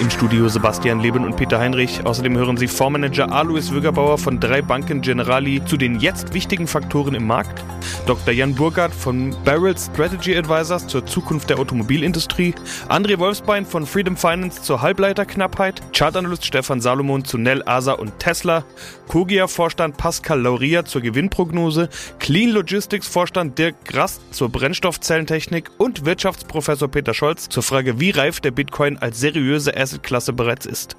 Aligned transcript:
Im 0.00 0.10
Studio 0.10 0.48
Sebastian 0.48 1.00
Leben 1.00 1.24
und 1.24 1.36
Peter 1.36 1.58
Heinrich. 1.58 2.04
Außerdem 2.04 2.36
hören 2.36 2.56
Sie 2.56 2.68
Fondsmanager 2.68 3.32
Alois 3.32 3.70
Wögerbauer 3.70 4.18
von 4.18 4.40
drei 4.40 4.62
Banken 4.62 5.00
Generali 5.00 5.64
zu 5.64 5.76
den 5.76 6.00
jetzt 6.00 6.34
wichtigen 6.34 6.66
Faktoren 6.66 7.14
im 7.14 7.26
Markt, 7.26 7.64
Dr. 8.06 8.32
Jan 8.32 8.54
Burgard 8.54 8.94
von 8.94 9.34
Barrel 9.44 9.76
Strategy 9.76 10.36
Advisors 10.36 10.86
zur 10.86 11.04
Zukunft 11.06 11.50
der 11.50 11.58
Automobilindustrie, 11.58 12.54
André 12.88 13.18
Wolfsbein 13.18 13.66
von 13.66 13.86
Freedom 13.86 14.16
Finance 14.16 14.62
zur 14.62 14.82
Halbleiterknappheit, 14.82 15.82
Chartanalyst 15.92 16.44
Stefan 16.44 16.80
Salomon 16.80 17.24
zu 17.24 17.38
Nell, 17.38 17.62
Asa 17.66 17.92
und 17.92 18.18
Tesla, 18.18 18.64
Kogia-Vorstand 19.08 19.96
Pascal 19.96 20.40
Lauria 20.40 20.84
zur 20.84 21.00
Gewinnprognose, 21.00 21.88
Clean 22.18 22.50
Logistics-Vorstand 22.50 23.58
Dirk 23.58 23.84
Grast 23.84 24.20
zur 24.34 24.50
Brennstoffzellentechnik. 24.50 25.70
Und 25.78 26.04
Wirtschaftsprofessor 26.04 26.88
Peter 26.88 27.14
Scholz 27.14 27.48
zur 27.48 27.62
Frage, 27.62 28.00
wie 28.00 28.10
reif 28.10 28.40
der 28.40 28.50
Bitcoin 28.50 28.98
als 28.98 29.18
seriöse 29.48 29.74
Assetklasse 29.76 30.32
bereits 30.32 30.66
ist. 30.66 30.96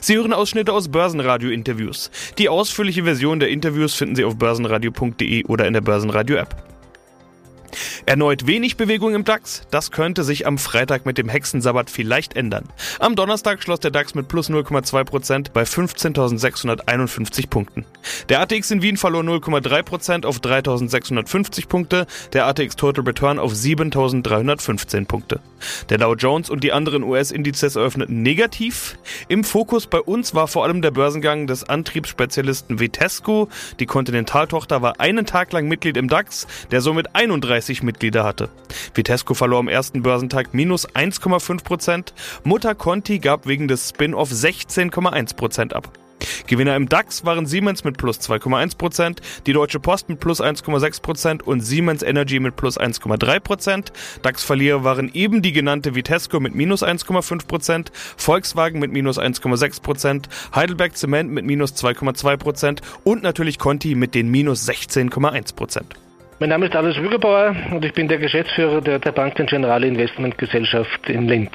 Sie 0.00 0.16
hören 0.16 0.32
Ausschnitte 0.32 0.72
aus 0.72 0.88
Börsenradio-Interviews. 0.88 2.10
Die 2.38 2.48
ausführliche 2.48 3.04
Version 3.04 3.40
der 3.40 3.50
Interviews 3.50 3.94
finden 3.94 4.16
Sie 4.16 4.24
auf 4.24 4.36
börsenradio.de 4.36 5.44
oder 5.44 5.66
in 5.66 5.74
der 5.74 5.82
Börsenradio-App. 5.82 6.75
Erneut 8.08 8.46
wenig 8.46 8.76
Bewegung 8.76 9.16
im 9.16 9.24
DAX. 9.24 9.62
Das 9.72 9.90
könnte 9.90 10.22
sich 10.22 10.46
am 10.46 10.58
Freitag 10.58 11.06
mit 11.06 11.18
dem 11.18 11.28
Hexensabbat 11.28 11.90
vielleicht 11.90 12.36
ändern. 12.36 12.68
Am 13.00 13.16
Donnerstag 13.16 13.60
schloss 13.60 13.80
der 13.80 13.90
DAX 13.90 14.14
mit 14.14 14.28
plus 14.28 14.48
0,2% 14.48 15.50
bei 15.52 15.64
15.651 15.64 17.48
Punkten. 17.48 17.84
Der 18.28 18.40
ATX 18.40 18.70
in 18.70 18.80
Wien 18.80 18.96
verlor 18.96 19.24
0,3% 19.24 20.24
auf 20.24 20.38
3.650 20.38 21.66
Punkte, 21.66 22.06
der 22.32 22.46
ATX 22.46 22.76
Total 22.76 23.04
Return 23.04 23.40
auf 23.40 23.52
7.315 23.52 25.06
Punkte. 25.06 25.40
Der 25.88 25.98
Dow 25.98 26.14
Jones 26.14 26.48
und 26.48 26.62
die 26.62 26.70
anderen 26.70 27.02
US-Indizes 27.02 27.74
eröffneten 27.74 28.22
negativ. 28.22 28.98
Im 29.26 29.42
Fokus 29.42 29.88
bei 29.88 30.00
uns 30.00 30.32
war 30.32 30.46
vor 30.46 30.62
allem 30.62 30.80
der 30.80 30.92
Börsengang 30.92 31.48
des 31.48 31.64
Antriebsspezialisten 31.64 32.78
Vitesco. 32.78 33.48
Die 33.80 33.86
Kontinentaltochter 33.86 34.80
war 34.80 35.00
einen 35.00 35.26
Tag 35.26 35.52
lang 35.52 35.66
Mitglied 35.66 35.96
im 35.96 36.08
DAX, 36.08 36.46
der 36.70 36.80
somit 36.80 37.16
31 37.16 37.82
Mitglieder 37.82 37.95
Mitglieder 37.96 38.24
hatte. 38.24 38.50
Vitesco 38.94 39.32
verlor 39.32 39.60
am 39.60 39.68
ersten 39.68 40.02
Börsentag 40.02 40.52
minus 40.52 40.86
1,5 40.88 41.64
Prozent. 41.64 42.14
Mutter 42.44 42.74
Conti 42.74 43.18
gab 43.18 43.46
wegen 43.46 43.68
des 43.68 43.88
Spin-off 43.88 44.30
16,1 44.30 45.34
Prozent 45.34 45.74
ab. 45.74 45.90
Gewinner 46.46 46.76
im 46.76 46.88
DAX 46.88 47.24
waren 47.24 47.46
Siemens 47.46 47.84
mit 47.84 47.96
plus 47.98 48.20
2,1%, 48.20 49.18
die 49.46 49.52
Deutsche 49.52 49.80
Post 49.80 50.08
mit 50.08 50.20
plus 50.20 50.40
1,6% 50.40 51.42
und 51.42 51.60
Siemens 51.60 52.02
Energy 52.02 52.38
mit 52.40 52.56
plus 52.56 52.78
1,3%. 52.78 53.92
DAX-Verlierer 54.22 54.84
waren 54.84 55.12
eben 55.12 55.42
die 55.42 55.52
genannte 55.52 55.94
Vitesco 55.94 56.40
mit 56.40 56.54
minus 56.54 56.82
1,5%, 56.82 57.88
Volkswagen 58.16 58.80
mit 58.80 58.92
minus 58.92 59.18
1,6%, 59.18 60.24
Heidelberg 60.54 60.96
Zement 60.96 61.30
mit 61.30 61.44
minus 61.44 61.74
2,2% 61.74 62.80
und 63.04 63.22
natürlich 63.22 63.58
Conti 63.58 63.94
mit 63.94 64.14
den 64.14 64.30
minus 64.30 64.68
16,1%. 64.68 66.05
Mein 66.38 66.50
Name 66.50 66.66
ist 66.66 66.76
Alois 66.76 66.96
Wügerbauer 66.98 67.56
und 67.70 67.82
ich 67.82 67.94
bin 67.94 68.08
der 68.08 68.18
Geschäftsführer 68.18 68.82
der, 68.82 68.98
der 68.98 69.12
Banken 69.12 69.46
Generale 69.46 69.86
Investment 69.86 70.36
Gesellschaft 70.36 71.08
in 71.08 71.26
Linz. 71.28 71.50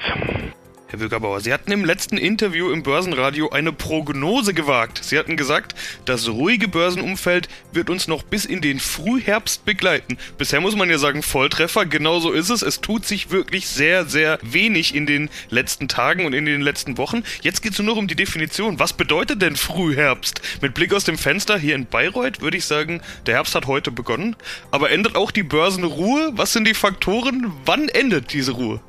Herr 0.92 1.00
Wögerbauer, 1.00 1.39
Sie 1.39 1.53
hatten 1.53 1.72
im 1.72 1.86
letzten 1.86 2.17
Interview 2.17 2.70
im 2.70 2.84
Börsenradio 2.84 3.50
eine 3.50 3.72
Prognose 3.72 4.53
gewagt. 4.53 5.00
Sie 5.02 5.17
hatten 5.17 5.38
gesagt, 5.38 5.73
das 6.03 6.28
ruhige 6.28 6.67
Börsenumfeld 6.67 7.48
wird 7.72 7.89
uns 7.89 8.09
noch 8.09 8.23
bis 8.23 8.44
in 8.44 8.59
den 8.59 8.78
Frühherbst 8.78 9.64
begleiten. 9.64 10.17
Bisher 10.38 10.59
muss 10.59 10.75
man 10.75 10.89
ja 10.89 10.98
sagen, 10.98 11.23
Volltreffer, 11.23 11.86
genau 11.86 12.20
so 12.20 12.33
ist 12.33 12.50
es. 12.50 12.61
Es 12.61 12.81
tut 12.81 13.06
sich 13.06 13.31
wirklich 13.31 13.67
sehr, 13.67 14.06
sehr 14.06 14.38
wenig 14.42 14.94
in 14.94 15.06
den 15.06 15.30
letzten 15.50 15.88
Tagen 15.88 16.25
und 16.25 16.33
in 16.33 16.45
den 16.45 16.59
letzten 16.59 16.98
Wochen. 16.98 17.23
Jetzt 17.42 17.61
geht 17.61 17.71
es 17.71 17.80
nur 17.80 17.88
noch 17.88 17.98
um 17.98 18.10
die 18.10 18.15
Definition. 18.15 18.77
Was 18.77 18.92
bedeutet 18.92 19.42
denn 19.42 19.55
Frühherbst? 19.55 20.42
Mit 20.60 20.73
Blick 20.73 20.94
aus 20.94 21.05
dem 21.05 21.17
Fenster 21.17 21.58
hier 21.58 21.76
in 21.76 21.86
Bayreuth 21.86 22.42
würde 22.42 22.58
ich 22.58 22.65
sagen, 22.65 23.02
der 23.27 23.36
Herbst 23.36 23.55
hat 23.55 23.65
heute 23.65 23.92
begonnen. 23.92 24.36
Aber 24.71 24.92
endet 24.92 25.15
auch 25.15 25.32
die 25.32 25.44
Börsenruhe? 25.44 26.33
Was 26.33 26.52
sind 26.52 26.67
die 26.67 26.73
Faktoren? 26.73 27.49
Wann 27.64 27.88
endet 27.88 28.33
diese 28.33 28.52
Ruhe? 28.52 28.82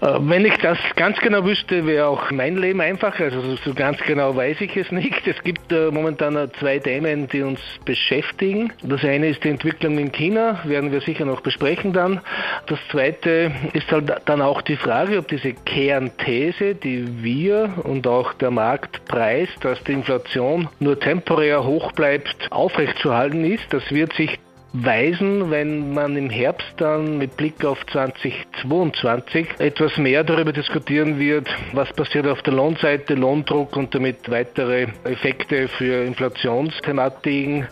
Äh, 0.00 0.18
wenn 0.20 0.44
ich 0.44 0.56
das 0.58 0.78
ganz 0.96 1.18
genau 1.18 1.44
wüsste, 1.44 1.86
wäre 1.86 2.06
auch 2.06 2.30
mein 2.30 2.56
Leben 2.56 2.80
einfach. 2.80 3.18
Also 3.18 3.56
so 3.56 3.74
ganz 3.74 3.98
genau 4.00 4.36
weiß 4.36 4.60
ich 4.60 4.76
es 4.76 4.90
nicht. 4.92 5.26
Es 5.26 5.42
gibt 5.42 5.72
äh, 5.72 5.90
momentan 5.90 6.50
zwei 6.58 6.78
Themen, 6.78 7.28
die 7.28 7.42
uns 7.42 7.60
beschäftigen. 7.84 8.72
Das 8.82 9.04
eine 9.04 9.28
ist 9.28 9.42
die 9.44 9.48
Entwicklung 9.48 9.98
in 9.98 10.12
China, 10.12 10.60
werden 10.64 10.92
wir 10.92 11.00
sicher 11.00 11.24
noch 11.24 11.40
besprechen 11.40 11.92
dann. 11.92 12.20
Das 12.66 12.78
zweite 12.90 13.52
ist 13.72 13.90
halt 13.90 14.12
dann 14.26 14.40
auch 14.40 14.62
die 14.62 14.76
Frage, 14.76 15.18
ob 15.18 15.28
diese 15.28 15.52
Kernthese, 15.52 16.74
die 16.74 17.22
wir 17.22 17.74
und 17.82 18.06
auch 18.06 18.34
der 18.34 18.50
Markt 18.50 19.04
preist, 19.06 19.64
dass 19.64 19.82
die 19.84 19.92
Inflation 19.92 20.68
nur 20.78 20.98
temporär 20.98 21.64
hoch 21.64 21.92
bleibt, 21.92 22.50
aufrechtzuerhalten 22.50 23.44
ist. 23.44 23.64
Das 23.70 23.90
wird 23.90 24.12
sich 24.12 24.38
weisen, 24.72 25.50
wenn 25.50 25.94
man 25.94 26.16
im 26.16 26.28
Herbst 26.28 26.74
dann 26.76 27.18
mit 27.18 27.36
Blick 27.36 27.64
auf 27.64 27.84
2022 27.86 29.46
etwas 29.58 29.96
mehr 29.96 30.24
darüber 30.24 30.52
diskutieren 30.52 31.18
wird, 31.18 31.48
was 31.72 31.92
passiert 31.92 32.26
auf 32.26 32.42
der 32.42 32.52
Lohnseite, 32.52 33.14
Lohndruck 33.14 33.76
und 33.76 33.94
damit 33.94 34.30
weitere 34.30 34.88
Effekte 35.04 35.68
für 35.68 36.04
Inflationsthematiken. 36.04 37.66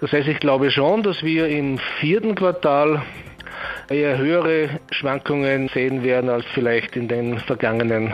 Das 0.00 0.12
heißt, 0.12 0.28
ich 0.28 0.40
glaube 0.40 0.70
schon, 0.70 1.02
dass 1.02 1.22
wir 1.22 1.48
im 1.48 1.78
vierten 2.00 2.34
Quartal 2.34 3.02
eher 3.88 4.18
höhere 4.18 4.80
Schwankungen 4.90 5.68
sehen 5.68 6.02
werden 6.02 6.30
als 6.30 6.46
vielleicht 6.54 6.96
in 6.96 7.08
den 7.08 7.38
vergangenen 7.38 8.12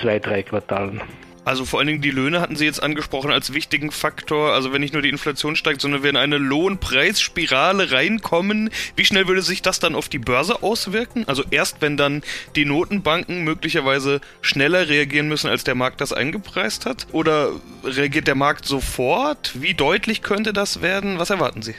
zwei, 0.00 0.18
drei 0.18 0.42
Quartalen. 0.42 1.00
Also 1.44 1.64
vor 1.64 1.78
allen 1.78 1.88
Dingen 1.88 2.00
die 2.00 2.10
Löhne 2.10 2.40
hatten 2.40 2.56
Sie 2.56 2.64
jetzt 2.64 2.82
angesprochen 2.82 3.30
als 3.30 3.52
wichtigen 3.52 3.90
Faktor. 3.90 4.52
Also 4.52 4.72
wenn 4.72 4.80
nicht 4.80 4.94
nur 4.94 5.02
die 5.02 5.10
Inflation 5.10 5.56
steigt, 5.56 5.80
sondern 5.80 6.02
wir 6.02 6.10
in 6.10 6.16
eine 6.16 6.38
Lohnpreisspirale 6.38 7.92
reinkommen, 7.92 8.70
wie 8.96 9.04
schnell 9.04 9.28
würde 9.28 9.42
sich 9.42 9.60
das 9.60 9.78
dann 9.78 9.94
auf 9.94 10.08
die 10.08 10.18
Börse 10.18 10.62
auswirken? 10.62 11.24
Also 11.26 11.44
erst 11.50 11.82
wenn 11.82 11.96
dann 11.96 12.22
die 12.56 12.64
Notenbanken 12.64 13.44
möglicherweise 13.44 14.20
schneller 14.40 14.88
reagieren 14.88 15.28
müssen, 15.28 15.50
als 15.50 15.64
der 15.64 15.74
Markt 15.74 16.00
das 16.00 16.12
eingepreist 16.12 16.86
hat? 16.86 17.06
Oder 17.12 17.50
reagiert 17.84 18.26
der 18.26 18.34
Markt 18.34 18.64
sofort? 18.64 19.52
Wie 19.60 19.74
deutlich 19.74 20.22
könnte 20.22 20.52
das 20.52 20.80
werden? 20.80 21.18
Was 21.18 21.30
erwarten 21.30 21.62
Sie? 21.62 21.74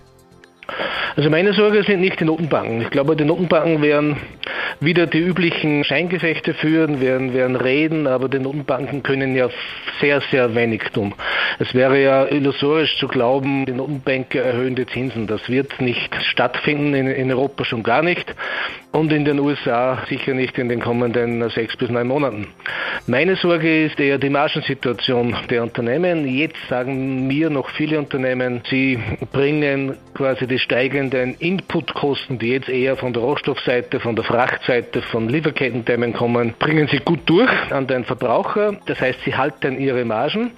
Also 1.15 1.29
meine 1.29 1.53
Sorge 1.53 1.83
sind 1.83 2.01
nicht 2.01 2.19
die 2.19 2.25
Notenbanken. 2.25 2.81
Ich 2.81 2.89
glaube, 2.89 3.15
die 3.15 3.23
Notenbanken 3.23 3.81
werden 3.81 4.17
wieder 4.79 5.07
die 5.07 5.19
üblichen 5.19 5.83
Scheingefechte 5.83 6.53
führen, 6.53 7.01
werden, 7.01 7.33
werden 7.33 7.55
reden, 7.55 8.07
aber 8.07 8.29
die 8.29 8.39
Notenbanken 8.39 9.03
können 9.03 9.35
ja 9.35 9.49
sehr, 10.01 10.21
sehr 10.31 10.55
wenig 10.55 10.83
tun. 10.93 11.13
Es 11.59 11.73
wäre 11.73 12.01
ja 12.01 12.25
illusorisch 12.25 12.97
zu 12.97 13.07
glauben, 13.07 13.65
die 13.65 13.71
Notenbanker 13.71 14.41
erhöhen 14.41 14.75
die 14.75 14.85
Zinsen. 14.85 15.27
Das 15.27 15.49
wird 15.49 15.79
nicht 15.79 16.13
stattfinden, 16.31 16.93
in, 16.93 17.07
in 17.07 17.31
Europa 17.31 17.63
schon 17.63 17.83
gar 17.83 18.01
nicht 18.01 18.35
und 18.91 19.11
in 19.11 19.25
den 19.25 19.39
USA 19.39 20.03
sicher 20.07 20.33
nicht 20.33 20.57
in 20.57 20.69
den 20.69 20.79
kommenden 20.79 21.49
sechs 21.49 21.75
bis 21.77 21.89
neun 21.89 22.07
Monaten. 22.07 22.47
Meine 23.07 23.35
Sorge 23.35 23.85
ist 23.85 23.99
eher 23.99 24.17
die 24.17 24.29
Margensituation 24.29 25.35
der 25.49 25.63
Unternehmen. 25.63 26.27
Jetzt 26.27 26.57
sagen 26.69 27.27
mir 27.27 27.49
noch 27.49 27.69
viele 27.71 27.99
Unternehmen, 27.99 28.61
sie 28.69 28.97
bringen 29.31 29.97
quasi 30.15 30.47
die 30.47 30.57
steigenden 30.57 31.35
Inputkosten, 31.35 32.39
die 32.39 32.53
jetzt 32.53 32.69
eher 32.69 32.95
von 32.95 33.13
der 33.13 33.21
Rohstoffseite, 33.21 33.99
von 33.99 34.15
der 34.15 34.25
Frachtseite, 34.25 35.01
von 35.03 35.29
Lieferkettenthemen 35.29 36.13
kommen, 36.13 36.55
bringen 36.57 36.87
sie 36.87 36.97
gut 36.97 37.19
durch 37.27 37.51
an 37.71 37.85
den 37.85 38.05
Verbraucher. 38.05 38.77
Das 38.87 38.99
heißt, 38.99 39.19
sie 39.25 39.35
halten 39.35 39.79
ihre 39.79 40.05
Margen. 40.05 40.51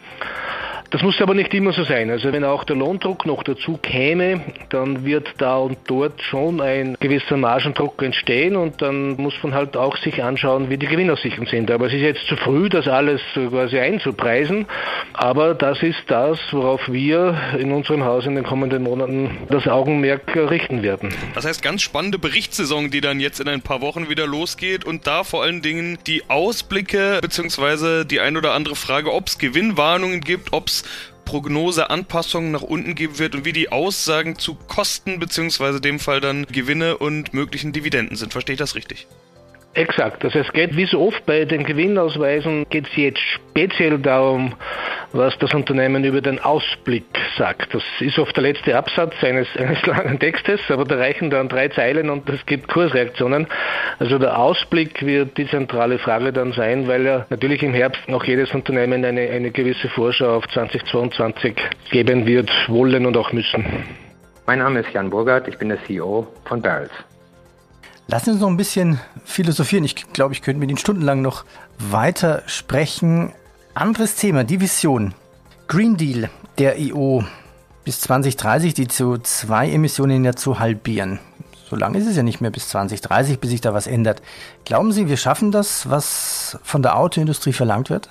Das 0.90 1.02
muss 1.02 1.20
aber 1.22 1.34
nicht 1.34 1.54
immer 1.54 1.74
so 1.74 1.84
sein. 1.84 2.10
Also 2.10 2.32
wenn 2.32 2.44
auch 2.46 2.64
der 2.64 2.78
Lohndruck 2.78 3.26
noch 3.26 3.44
dazu 3.44 3.78
käme, 3.78 4.42
dann 4.70 5.04
wird 5.04 5.28
da 5.38 5.58
und 5.58 5.78
dort 5.88 6.22
schon 6.22 6.62
ein 6.62 6.96
gewisser 7.00 7.36
Margendruck 7.36 8.02
entstehen 8.02 8.56
und 8.56 8.82
dann 8.82 9.18
muss 9.18 9.34
man 9.44 9.54
halt 9.54 9.76
auch 9.76 9.98
sich 9.98 10.24
anschauen, 10.24 10.70
wie 10.70 10.78
die 10.78 10.88
Gewinnaussichten 10.88 11.46
sind. 11.46 11.70
Aber 11.72 11.88
es 11.88 11.94
ist 11.94 12.02
jetzt 12.02 12.26
zu 12.28 12.38
früh, 12.38 12.70
das 12.70 12.88
alles 12.88 13.22
quasi 13.34 13.80
einzupreisen. 13.80 14.66
Aber 15.14 15.56
das 15.56 15.84
ist 15.84 16.04
das, 16.08 16.40
worauf 16.52 16.82
wir 16.88 17.38
in 17.60 17.72
unserem 17.72 18.06
Haus 18.06 18.26
in 18.26 18.36
den 18.36 18.46
kommenden 18.46 18.84
Monaten 18.84 19.32
das 19.50 19.68
Augenmerk 19.68 20.36
richten 20.36 20.84
werden. 20.84 21.14
Das 21.36 21.46
heißt, 21.46 21.62
ganz 21.62 21.82
spannende 21.82 22.18
Berichtssaison, 22.18 22.92
die 22.92 23.02
dann 23.02 23.20
jetzt 23.20 23.40
in 23.40 23.50
ein 23.50 23.62
paar 23.62 23.82
Wochen 23.82 24.10
wieder 24.10 24.26
losgeht 24.26 24.86
und 24.86 25.06
da 25.06 25.24
vor 25.24 25.44
allen 25.44 25.62
Dingen 25.62 25.98
die 26.08 26.24
Ausblicke 26.30 27.20
beziehungsweise 27.22 28.06
die 28.06 28.22
ein 28.22 28.38
oder 28.38 28.54
andere 28.54 28.76
Frage, 28.76 29.14
ob 29.14 29.28
es 29.28 29.38
Gewinnwarnungen 29.38 30.22
gibt, 30.22 30.54
ob 30.54 30.68
es 30.68 30.77
Prognoseanpassungen 31.26 32.52
nach 32.52 32.62
unten 32.62 32.96
geben 32.96 33.20
wird 33.20 33.36
und 33.36 33.46
wie 33.46 33.54
die 33.54 33.70
Aussagen 33.70 34.40
zu 34.40 34.56
Kosten 34.56 35.20
beziehungsweise 35.20 35.82
dem 35.82 36.00
Fall 36.00 36.22
dann 36.22 36.46
Gewinne 36.46 36.98
und 36.98 37.34
möglichen 37.34 37.74
Dividenden 37.74 38.16
sind. 38.16 38.32
Verstehe 38.32 38.54
ich 38.54 38.60
das 38.60 38.76
richtig? 38.76 39.08
Exakt. 39.78 40.26
Also 40.26 40.40
es 40.40 40.52
geht 40.54 40.76
wie 40.76 40.88
so 40.88 41.00
oft 41.00 41.24
bei 41.28 41.46
den 41.46 41.64
Gewinnausweisen 41.64 42.66
geht 42.68 42.88
es 42.88 42.96
jetzt 42.96 43.20
speziell 43.20 44.00
darum, 44.00 44.54
was 45.12 45.38
das 45.38 45.54
Unternehmen 45.54 46.04
über 46.04 46.20
den 46.20 46.40
Ausblick 46.40 47.06
sagt. 47.38 47.76
Das 47.76 47.84
ist 48.00 48.18
oft 48.18 48.36
der 48.36 48.42
letzte 48.42 48.76
Absatz 48.76 49.14
eines, 49.22 49.48
eines 49.56 49.86
langen 49.86 50.18
Textes, 50.18 50.62
aber 50.70 50.84
da 50.84 50.96
reichen 50.96 51.30
dann 51.30 51.48
drei 51.48 51.68
Zeilen 51.68 52.10
und 52.10 52.28
es 52.28 52.44
gibt 52.48 52.68
Kursreaktionen. 52.70 53.46
Also 54.00 54.18
der 54.18 54.40
Ausblick 54.40 55.06
wird 55.06 55.38
die 55.38 55.48
zentrale 55.48 56.00
Frage 56.00 56.34
dann 56.34 56.54
sein, 56.54 56.88
weil 56.88 57.06
ja 57.06 57.28
natürlich 57.30 57.62
im 57.62 57.76
Herbst 57.76 58.10
noch 58.10 58.24
jedes 58.24 58.52
Unternehmen 58.56 59.06
eine, 59.06 59.30
eine 59.30 59.52
gewisse 59.52 59.90
Vorschau 59.90 60.38
auf 60.38 60.48
2022 60.48 61.56
geben 61.92 62.26
wird, 62.26 62.50
wollen 62.68 63.06
und 63.06 63.16
auch 63.16 63.32
müssen. 63.32 63.64
Mein 64.48 64.58
Name 64.58 64.80
ist 64.80 64.90
Jan 64.92 65.12
Burgert, 65.12 65.48
ich 65.48 65.60
bin 65.60 65.70
der 65.70 65.84
CEO 65.84 66.26
von 66.46 66.64
Barrels. 66.64 66.90
Lassen 68.10 68.32
uns 68.32 68.40
noch 68.40 68.48
ein 68.48 68.56
bisschen 68.56 69.00
philosophieren. 69.26 69.84
Ich 69.84 70.14
glaube, 70.14 70.34
ich 70.34 70.42
könnte 70.42 70.60
mit 70.60 70.70
Ihnen 70.70 70.78
stundenlang 70.78 71.22
noch 71.22 71.44
weiter 71.78 72.42
sprechen. 72.46 73.34
Anderes 73.74 74.16
Thema, 74.16 74.46
die 74.46 74.62
Vision. 74.62 75.14
Green 75.68 75.98
Deal 75.98 76.30
der 76.58 76.76
EU 76.80 77.20
bis 77.84 78.00
2030 78.02 78.74
die 78.74 78.88
CO2-Emissionen 78.88 80.24
ja 80.24 80.34
zu 80.34 80.60
halbieren. 80.60 81.20
So 81.70 81.76
lange 81.76 81.98
ist 81.98 82.08
es 82.08 82.16
ja 82.16 82.24
nicht 82.24 82.40
mehr 82.40 82.50
bis 82.50 82.70
2030, 82.70 83.42
bis 83.42 83.50
sich 83.50 83.60
da 83.60 83.74
was 83.74 83.88
ändert. 83.88 84.22
Glauben 84.64 84.94
Sie, 84.94 85.10
wir 85.10 85.18
schaffen 85.18 85.52
das, 85.52 85.90
was 85.90 86.58
von 86.64 86.82
der 86.82 86.98
Autoindustrie 86.98 87.52
verlangt 87.52 87.90
wird? 87.90 88.10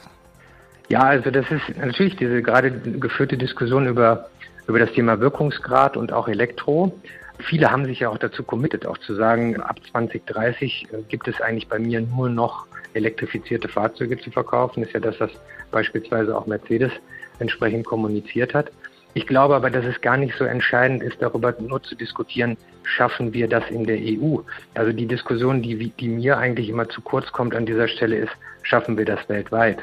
Ja, 0.89 1.05
also 1.05 1.31
das 1.31 1.47
ist 1.51 1.77
natürlich 1.79 2.17
diese 2.17 2.43
gerade 2.43 2.71
geführte 2.71 3.39
Diskussion 3.39 3.87
über, 3.87 4.29
über 4.67 4.79
das 4.79 4.93
Thema 4.93 5.21
Wirkungsgrad 5.21 5.97
und 5.97 6.13
auch 6.13 6.29
Elektro. 6.29 6.93
Viele 7.41 7.71
haben 7.71 7.85
sich 7.85 8.01
ja 8.01 8.09
auch 8.09 8.19
dazu 8.19 8.43
committed, 8.43 8.87
auch 8.87 8.99
zu 8.99 9.15
sagen, 9.15 9.61
ab 9.61 9.79
2030 9.91 10.89
äh, 10.93 11.03
gibt 11.09 11.29
es 11.29 11.41
eigentlich 11.41 11.69
bei 11.69 11.79
mir 11.79 12.01
nur 12.01 12.29
noch 12.29 12.67
elektrifizierte 12.95 13.69
Fahrzeuge 13.69 14.19
zu 14.19 14.31
verkaufen. 14.31 14.83
Ist 14.83 14.93
ja 14.93 15.01
das, 15.01 15.21
was 15.21 15.31
beispielsweise 15.71 16.37
auch 16.37 16.47
Mercedes 16.47 16.93
entsprechend 17.39 17.85
kommuniziert 17.87 18.55
hat. 18.55 18.71
Ich 19.15 19.27
glaube 19.27 19.55
aber, 19.55 19.71
dass 19.71 19.85
es 19.85 20.01
gar 20.03 20.17
nicht 20.17 20.37
so 20.37 20.45
entscheidend 20.45 21.03
ist, 21.03 21.23
darüber 21.23 21.55
nur 21.59 21.83
zu 21.83 21.95
diskutieren, 21.95 22.57
schaffen 22.83 23.33
wir 23.33 23.49
das 23.49 23.65
in 23.71 23.85
der 23.85 23.97
EU. 23.99 24.41
Also 24.75 24.93
die 24.93 25.07
Diskussion, 25.07 25.63
die, 25.63 25.91
die 25.91 26.09
mir 26.09 26.37
eigentlich 26.37 26.69
immer 26.69 26.89
zu 26.89 27.01
kurz 27.01 27.33
kommt 27.33 27.55
an 27.55 27.65
dieser 27.65 27.89
Stelle, 27.89 28.17
ist, 28.17 28.33
schaffen 28.63 28.99
wir 28.99 29.07
das 29.07 29.27
weltweit? 29.29 29.79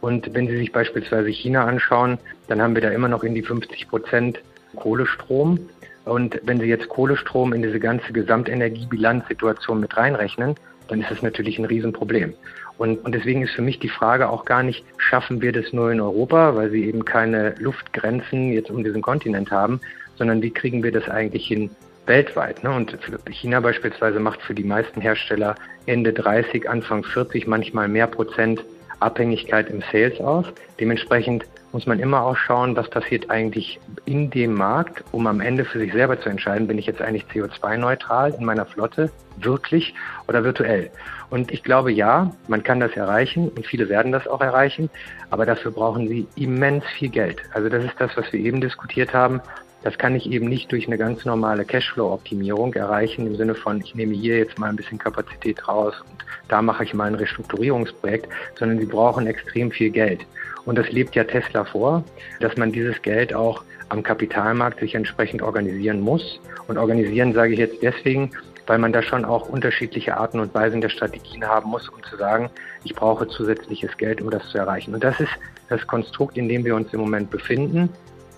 Und 0.00 0.32
wenn 0.32 0.48
Sie 0.48 0.56
sich 0.56 0.72
beispielsweise 0.72 1.28
China 1.28 1.66
anschauen, 1.66 2.18
dann 2.46 2.62
haben 2.62 2.74
wir 2.74 2.82
da 2.82 2.90
immer 2.90 3.08
noch 3.08 3.24
in 3.24 3.34
die 3.34 3.42
50 3.42 3.88
Prozent 3.88 4.38
Kohlestrom. 4.76 5.58
Und 6.08 6.40
wenn 6.44 6.60
Sie 6.60 6.66
jetzt 6.66 6.88
Kohlestrom 6.88 7.52
in 7.52 7.62
diese 7.62 7.80
ganze 7.80 8.12
Gesamtenergiebilanzsituation 8.12 9.80
mit 9.80 9.96
reinrechnen, 9.96 10.54
dann 10.88 11.00
ist 11.02 11.10
das 11.10 11.22
natürlich 11.22 11.58
ein 11.58 11.66
Riesenproblem. 11.66 12.34
Und, 12.78 13.04
und 13.04 13.14
deswegen 13.14 13.42
ist 13.42 13.52
für 13.52 13.62
mich 13.62 13.78
die 13.78 13.88
Frage 13.88 14.28
auch 14.28 14.44
gar 14.44 14.62
nicht, 14.62 14.84
schaffen 14.96 15.42
wir 15.42 15.52
das 15.52 15.72
nur 15.72 15.92
in 15.92 16.00
Europa, 16.00 16.54
weil 16.54 16.72
wir 16.72 16.86
eben 16.86 17.04
keine 17.04 17.54
Luftgrenzen 17.58 18.52
jetzt 18.52 18.70
um 18.70 18.84
diesen 18.84 19.02
Kontinent 19.02 19.50
haben, 19.50 19.80
sondern 20.16 20.42
wie 20.42 20.50
kriegen 20.50 20.82
wir 20.82 20.92
das 20.92 21.08
eigentlich 21.08 21.46
hin 21.46 21.70
weltweit? 22.06 22.62
Ne? 22.64 22.70
Und 22.70 22.96
China 23.30 23.60
beispielsweise 23.60 24.20
macht 24.20 24.40
für 24.42 24.54
die 24.54 24.64
meisten 24.64 25.00
Hersteller 25.00 25.56
Ende 25.86 26.12
30, 26.12 26.68
Anfang 26.68 27.04
40, 27.04 27.46
manchmal 27.46 27.88
mehr 27.88 28.06
Prozent 28.06 28.64
Abhängigkeit 29.00 29.70
im 29.70 29.82
Sales 29.92 30.20
aus. 30.20 30.46
Dementsprechend 30.80 31.44
muss 31.72 31.86
man 31.86 31.98
immer 31.98 32.22
auch 32.22 32.36
schauen, 32.36 32.76
was 32.76 32.88
passiert 32.88 33.30
eigentlich 33.30 33.78
in 34.04 34.30
dem 34.30 34.54
Markt, 34.54 35.04
um 35.12 35.26
am 35.26 35.40
Ende 35.40 35.64
für 35.64 35.78
sich 35.78 35.92
selber 35.92 36.20
zu 36.20 36.28
entscheiden, 36.28 36.66
bin 36.66 36.78
ich 36.78 36.86
jetzt 36.86 37.02
eigentlich 37.02 37.26
CO2-neutral 37.26 38.34
in 38.38 38.44
meiner 38.44 38.66
Flotte, 38.66 39.10
wirklich 39.36 39.94
oder 40.26 40.44
virtuell. 40.44 40.90
Und 41.30 41.52
ich 41.52 41.62
glaube, 41.62 41.92
ja, 41.92 42.32
man 42.48 42.62
kann 42.62 42.80
das 42.80 42.92
erreichen 42.92 43.48
und 43.50 43.66
viele 43.66 43.88
werden 43.88 44.12
das 44.12 44.26
auch 44.26 44.40
erreichen, 44.40 44.88
aber 45.30 45.44
dafür 45.44 45.70
brauchen 45.70 46.08
sie 46.08 46.26
immens 46.36 46.84
viel 46.96 47.10
Geld. 47.10 47.42
Also 47.52 47.68
das 47.68 47.84
ist 47.84 47.94
das, 47.98 48.16
was 48.16 48.32
wir 48.32 48.40
eben 48.40 48.60
diskutiert 48.60 49.12
haben. 49.12 49.40
Das 49.82 49.96
kann 49.96 50.16
ich 50.16 50.28
eben 50.30 50.48
nicht 50.48 50.72
durch 50.72 50.86
eine 50.88 50.98
ganz 50.98 51.24
normale 51.24 51.64
Cashflow-Optimierung 51.64 52.74
erreichen, 52.74 53.26
im 53.26 53.36
Sinne 53.36 53.54
von, 53.54 53.80
ich 53.80 53.94
nehme 53.94 54.14
hier 54.14 54.38
jetzt 54.38 54.58
mal 54.58 54.70
ein 54.70 54.76
bisschen 54.76 54.98
Kapazität 54.98 55.68
raus 55.68 55.94
und 56.00 56.24
da 56.48 56.62
mache 56.62 56.82
ich 56.82 56.94
mal 56.94 57.04
ein 57.04 57.14
Restrukturierungsprojekt, 57.14 58.28
sondern 58.58 58.80
sie 58.80 58.86
brauchen 58.86 59.26
extrem 59.26 59.70
viel 59.70 59.90
Geld. 59.90 60.26
Und 60.68 60.76
das 60.76 60.90
lebt 60.90 61.14
ja 61.14 61.24
Tesla 61.24 61.64
vor, 61.64 62.04
dass 62.40 62.54
man 62.58 62.72
dieses 62.72 63.00
Geld 63.00 63.32
auch 63.32 63.64
am 63.88 64.02
Kapitalmarkt 64.02 64.80
sich 64.80 64.94
entsprechend 64.94 65.40
organisieren 65.40 65.98
muss. 65.98 66.40
Und 66.66 66.76
organisieren 66.76 67.32
sage 67.32 67.54
ich 67.54 67.58
jetzt 67.58 67.82
deswegen, 67.82 68.32
weil 68.66 68.76
man 68.76 68.92
da 68.92 69.00
schon 69.00 69.24
auch 69.24 69.48
unterschiedliche 69.48 70.18
Arten 70.18 70.40
und 70.40 70.54
Weisen 70.54 70.82
der 70.82 70.90
Strategien 70.90 71.42
haben 71.42 71.70
muss, 71.70 71.88
um 71.88 72.02
zu 72.02 72.18
sagen, 72.18 72.50
ich 72.84 72.94
brauche 72.94 73.26
zusätzliches 73.26 73.96
Geld, 73.96 74.20
um 74.20 74.28
das 74.28 74.46
zu 74.50 74.58
erreichen. 74.58 74.92
Und 74.92 75.02
das 75.02 75.18
ist 75.20 75.30
das 75.70 75.86
Konstrukt, 75.86 76.36
in 76.36 76.50
dem 76.50 76.66
wir 76.66 76.74
uns 76.74 76.92
im 76.92 77.00
Moment 77.00 77.30
befinden. 77.30 77.88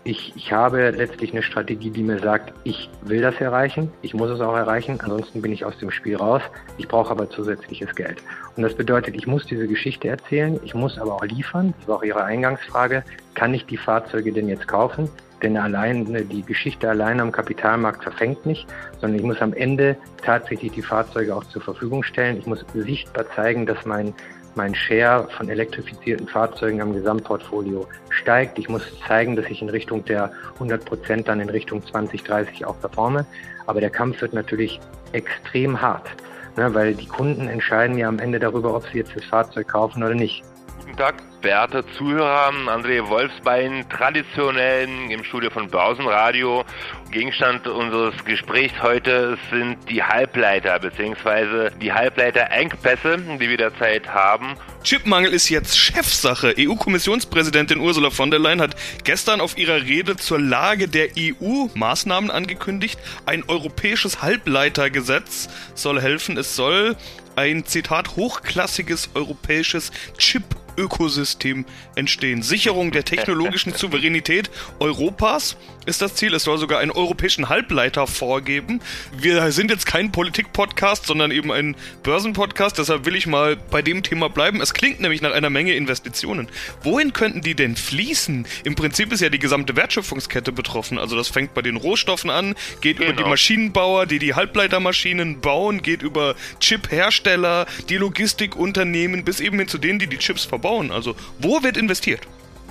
Ich, 0.03 0.33
ich 0.35 0.51
habe 0.51 0.91
letztlich 0.91 1.33
eine 1.33 1.43
Strategie, 1.43 1.91
die 1.91 2.03
mir 2.03 2.19
sagt, 2.21 2.55
ich 2.65 2.89
will 3.03 3.21
das 3.21 3.39
erreichen, 3.39 3.93
ich 4.01 4.15
muss 4.15 4.31
es 4.31 4.41
auch 4.41 4.57
erreichen, 4.57 4.99
ansonsten 5.01 5.43
bin 5.43 5.53
ich 5.53 5.67
aus 5.67 5.77
dem 5.77 5.91
Spiel 5.91 6.17
raus. 6.17 6.41
Ich 6.79 6.89
brauche 6.89 7.11
aber 7.11 7.29
zusätzliches 7.29 7.95
Geld. 7.95 8.23
Und 8.57 8.63
das 8.63 8.75
bedeutet, 8.75 9.15
ich 9.15 9.27
muss 9.27 9.45
diese 9.45 9.69
Geschichte 9.69 10.09
erzählen, 10.09 10.59
ich 10.65 10.75
muss 10.75 10.99
aber 10.99 11.17
auch 11.17 11.25
liefern. 11.25 11.75
Das 11.81 11.89
war 11.89 11.97
auch 11.97 12.03
Ihre 12.03 12.25
Eingangsfrage. 12.25 13.05
Kann 13.35 13.53
ich 13.53 13.67
die 13.67 13.77
Fahrzeuge 13.77 14.33
denn 14.33 14.49
jetzt 14.49 14.67
kaufen? 14.67 15.11
Denn 15.43 15.57
allein 15.57 16.29
die 16.29 16.43
Geschichte 16.43 16.89
allein 16.89 17.21
am 17.21 17.33
Kapitalmarkt 17.33 18.03
verfängt 18.03 18.45
nicht, 18.47 18.67
sondern 19.01 19.19
ich 19.19 19.25
muss 19.25 19.41
am 19.41 19.53
Ende 19.53 19.97
tatsächlich 20.23 20.73
die 20.73 20.83
Fahrzeuge 20.83 21.35
auch 21.35 21.45
zur 21.45 21.63
Verfügung 21.63 22.03
stellen. 22.03 22.39
Ich 22.39 22.47
muss 22.47 22.65
sichtbar 22.75 23.25
zeigen, 23.35 23.67
dass 23.67 23.85
mein 23.85 24.15
mein 24.57 24.75
Share 24.75 25.29
von 25.37 25.49
elektrifizierten 25.49 26.27
Fahrzeugen 26.27 26.81
am 26.81 26.93
Gesamtportfolio 26.93 27.87
steigt. 28.11 28.59
Ich 28.59 28.69
muss 28.69 28.83
zeigen, 29.07 29.37
dass 29.37 29.47
ich 29.47 29.63
in 29.63 29.69
Richtung 29.69 30.05
der 30.05 30.33
100 30.55 30.85
Prozent 30.85 31.29
dann 31.29 31.41
in 31.41 31.49
Richtung 31.49 31.85
2030 31.85 32.65
auch 32.65 32.79
performe. 32.81 33.27
Aber 33.67 33.81
der 33.81 33.91
Kampf 33.91 34.21
wird 34.21 34.33
natürlich 34.33 34.81
extrem 35.13 35.81
hart, 35.81 36.09
ne, 36.57 36.75
weil 36.75 36.95
die 36.95 37.07
Kunden 37.07 37.49
entscheiden 37.49 37.97
ja 37.99 38.09
am 38.09 38.19
Ende 38.19 38.39
darüber, 38.39 38.75
ob 38.75 38.87
sie 38.89 38.99
jetzt 38.99 39.15
das 39.15 39.25
Fahrzeug 39.25 39.69
kaufen 39.69 40.03
oder 40.03 40.15
nicht. 40.15 40.43
Guten 40.91 41.03
Tag, 41.03 41.23
verehrte 41.41 41.85
Zuhörer. 41.97 42.51
André 42.67 43.09
Wolfsbein, 43.09 43.89
traditionell 43.89 44.89
im 45.09 45.23
Studio 45.23 45.49
von 45.49 45.69
Börsenradio. 45.69 46.65
Gegenstand 47.13 47.69
unseres 47.69 48.25
Gesprächs 48.25 48.75
heute 48.83 49.39
sind 49.53 49.79
die 49.89 50.03
Halbleiter 50.03 50.81
bzw. 50.81 51.71
die 51.81 51.93
Halbleiterengpässe, 51.93 53.19
die 53.41 53.49
wir 53.49 53.57
derzeit 53.57 54.09
haben. 54.09 54.57
Chipmangel 54.83 55.33
ist 55.33 55.49
jetzt 55.49 55.79
Chefsache. 55.79 56.57
EU-Kommissionspräsidentin 56.59 57.79
Ursula 57.79 58.11
von 58.11 58.33
der 58.33 58.41
Leyen 58.41 58.61
hat 58.61 58.75
gestern 59.05 59.41
auf 59.41 59.57
ihrer 59.57 59.83
Rede 59.83 60.17
zur 60.17 60.41
Lage 60.41 60.89
der 60.89 61.11
EU 61.17 61.67
Maßnahmen 61.75 62.33
angekündigt. 62.33 62.99
Ein 63.27 63.45
europäisches 63.47 64.23
Halbleitergesetz 64.23 65.49
soll 65.75 66.01
helfen. 66.01 66.37
Es 66.37 66.57
soll 66.57 66.97
ein 67.37 67.65
Zitat 67.65 68.17
hochklassiges 68.17 69.11
europäisches 69.15 69.93
Chip 70.19 70.45
Ökosystem 70.77 71.65
entstehen. 71.95 72.43
Sicherung 72.43 72.91
der 72.91 73.05
technologischen 73.05 73.73
Souveränität 73.77 74.51
Europas 74.79 75.57
ist 75.87 76.03
das 76.03 76.15
Ziel. 76.15 76.35
Es 76.35 76.45
soll 76.45 76.59
sogar 76.59 76.81
einen 76.81 76.91
europäischen 76.91 77.49
Halbleiter 77.49 78.07
vorgeben. 78.07 78.81
Wir 79.17 79.51
sind 79.53 79.71
jetzt 79.71 79.87
kein 79.87 80.13
Politik-Podcast, 80.13 81.07
sondern 81.07 81.31
eben 81.31 81.51
ein 81.51 81.77
Börsen-Podcast. 82.03 82.79
Deshalb 82.79 83.07
will 83.07 83.17
ich 83.17 83.27
mal 83.27 83.57
bei 83.57 83.83
dem 83.83 84.03
Thema 84.03 84.29
bleiben. 84.29 84.61
Es 84.61 84.75
klingt 84.75 85.01
nämlich 85.01 85.23
nach 85.23 85.33
einer 85.33 85.51
Menge 85.51 85.75
Investitionen. 85.75 86.49
Wohin 86.83 87.13
könnten 87.13 87.41
die 87.41 87.55
denn 87.55 87.77
fließen? 87.77 88.47
Im 88.65 88.75
Prinzip 88.75 89.13
ist 89.13 89.21
ja 89.21 89.31
die 89.31 89.39
gesamte 89.39 89.77
Wertschöpfungskette 89.77 90.53
betroffen. 90.53 90.99
Also 90.99 91.17
das 91.17 91.29
fängt 91.29 91.55
bei 91.55 91.63
den 91.63 91.77
Rohstoffen 91.77 92.31
an, 92.31 92.55
geht 92.81 92.99
genau. 92.99 93.09
über 93.09 93.13
die 93.13 93.17
genau. 93.19 93.29
Maschinenbauer, 93.31 94.07
die 94.07 94.19
die 94.19 94.35
Halbleitermaschinen 94.35 95.41
bauen, 95.41 95.83
geht 95.83 96.03
über 96.03 96.35
Chip-Hersteller, 96.61 97.67
die 97.89 97.97
Logistikunternehmen, 97.97 99.25
bis 99.25 99.41
eben 99.41 99.59
hin 99.59 99.69
zu 99.69 99.79
denen, 99.79 99.99
die 99.99 100.07
die 100.07 100.19
Chips 100.19 100.45
verbauen. 100.45 100.91
Also 100.91 101.17
wo 101.39 101.63
wird 101.63 101.77
investiert? 101.77 102.27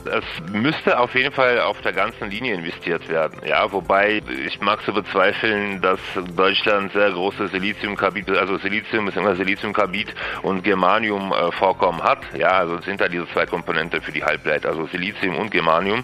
Es 0.05 0.51
müsste 0.51 0.99
auf 0.99 1.13
jeden 1.15 1.33
Fall 1.33 1.59
auf 1.59 1.81
der 1.81 1.93
ganzen 1.93 2.29
Linie 2.29 2.55
investiert 2.55 3.07
werden. 3.09 3.41
Ja, 3.45 3.71
wobei 3.71 4.21
ich 4.45 4.59
mag 4.61 4.81
zu 4.83 4.93
bezweifeln, 4.93 5.81
dass 5.81 5.99
Deutschland 6.35 6.93
sehr 6.93 7.11
große 7.11 7.47
Siliziumkarbid, 7.49 8.29
also 8.31 8.57
Silizium 8.57 9.07
ist 9.07 9.17
immer 9.17 9.35
Siliziumkarbid 9.35 10.13
und 10.41 10.63
Germanium 10.63 11.31
äh, 11.31 11.51
Vorkommen 11.51 12.01
hat. 12.01 12.19
Ja, 12.37 12.49
also 12.49 12.79
sind 12.81 13.01
da 13.01 13.07
diese 13.07 13.27
zwei 13.29 13.45
Komponenten 13.45 14.01
für 14.01 14.11
die 14.11 14.23
Halbleiter, 14.23 14.69
also 14.69 14.85
Silizium 14.87 15.37
und 15.37 15.51
Germanium. 15.51 16.03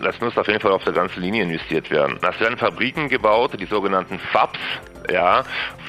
Das 0.00 0.20
muss 0.20 0.36
auf 0.36 0.46
jeden 0.48 0.60
Fall 0.60 0.72
auf 0.72 0.84
der 0.84 0.92
ganzen 0.92 1.20
Linie 1.22 1.42
investiert 1.42 1.90
werden. 1.90 2.18
Es 2.20 2.40
werden 2.40 2.58
Fabriken 2.58 3.08
gebaut, 3.08 3.52
die 3.58 3.66
sogenannten 3.66 4.18
FABs, 4.18 4.58
Ja, 5.10 5.42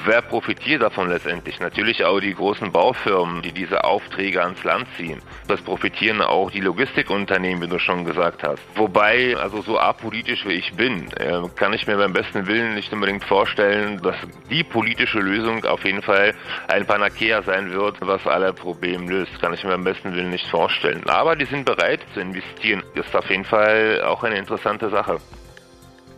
wer 0.06 0.22
profitiert 0.22 0.82
davon 0.82 1.10
letztendlich? 1.10 1.60
Natürlich 1.60 2.04
auch 2.04 2.20
die 2.20 2.34
großen 2.34 2.72
Baufirmen, 2.72 3.42
die 3.42 3.52
diese 3.52 3.84
Aufträge 3.84 4.42
ans 4.42 4.64
Land 4.64 4.86
ziehen. 4.96 5.20
Das 5.46 5.60
profitieren 5.60 6.22
auch 6.22 6.50
die 6.50 6.60
Logistikunternehmen, 6.60 7.62
wie 7.62 7.68
du 7.68 7.78
schon 7.78 8.06
gesagt 8.06 8.42
hast. 8.42 8.62
Wobei, 8.76 9.36
also 9.36 9.60
so 9.60 9.78
apolitisch 9.78 10.46
wie 10.46 10.54
ich 10.54 10.72
bin, 10.72 11.12
äh, 11.18 11.42
kann 11.54 11.74
ich 11.74 11.86
mir 11.86 11.98
beim 11.98 12.14
besten 12.14 12.46
Willen 12.46 12.74
nicht 12.74 12.92
unbedingt 12.92 13.24
vorstellen, 13.24 14.00
dass 14.02 14.16
die 14.48 14.64
politische 14.64 15.18
Lösung 15.18 15.64
auf 15.66 15.84
jeden 15.84 16.02
Fall 16.02 16.34
ein 16.68 16.86
Panacea 16.86 17.42
sein 17.42 17.72
wird, 17.72 17.96
was 18.00 18.26
alle 18.26 18.54
Probleme 18.54 19.06
löst. 19.06 19.38
Kann 19.40 19.52
ich 19.52 19.64
mir 19.64 19.70
beim 19.70 19.84
besten 19.84 20.14
Willen 20.14 20.30
nicht 20.30 20.46
vorstellen. 20.46 21.02
Aber 21.08 21.36
die 21.36 21.44
sind 21.44 21.66
bereit 21.66 22.00
zu 22.14 22.20
investieren. 22.20 22.82
Das 22.94 23.06
ist 23.06 23.16
auf 23.16 23.28
jeden 23.28 23.44
Fall 23.44 24.02
auch 24.02 24.22
eine 24.24 24.38
interessante 24.38 24.88
Sache. 24.88 25.18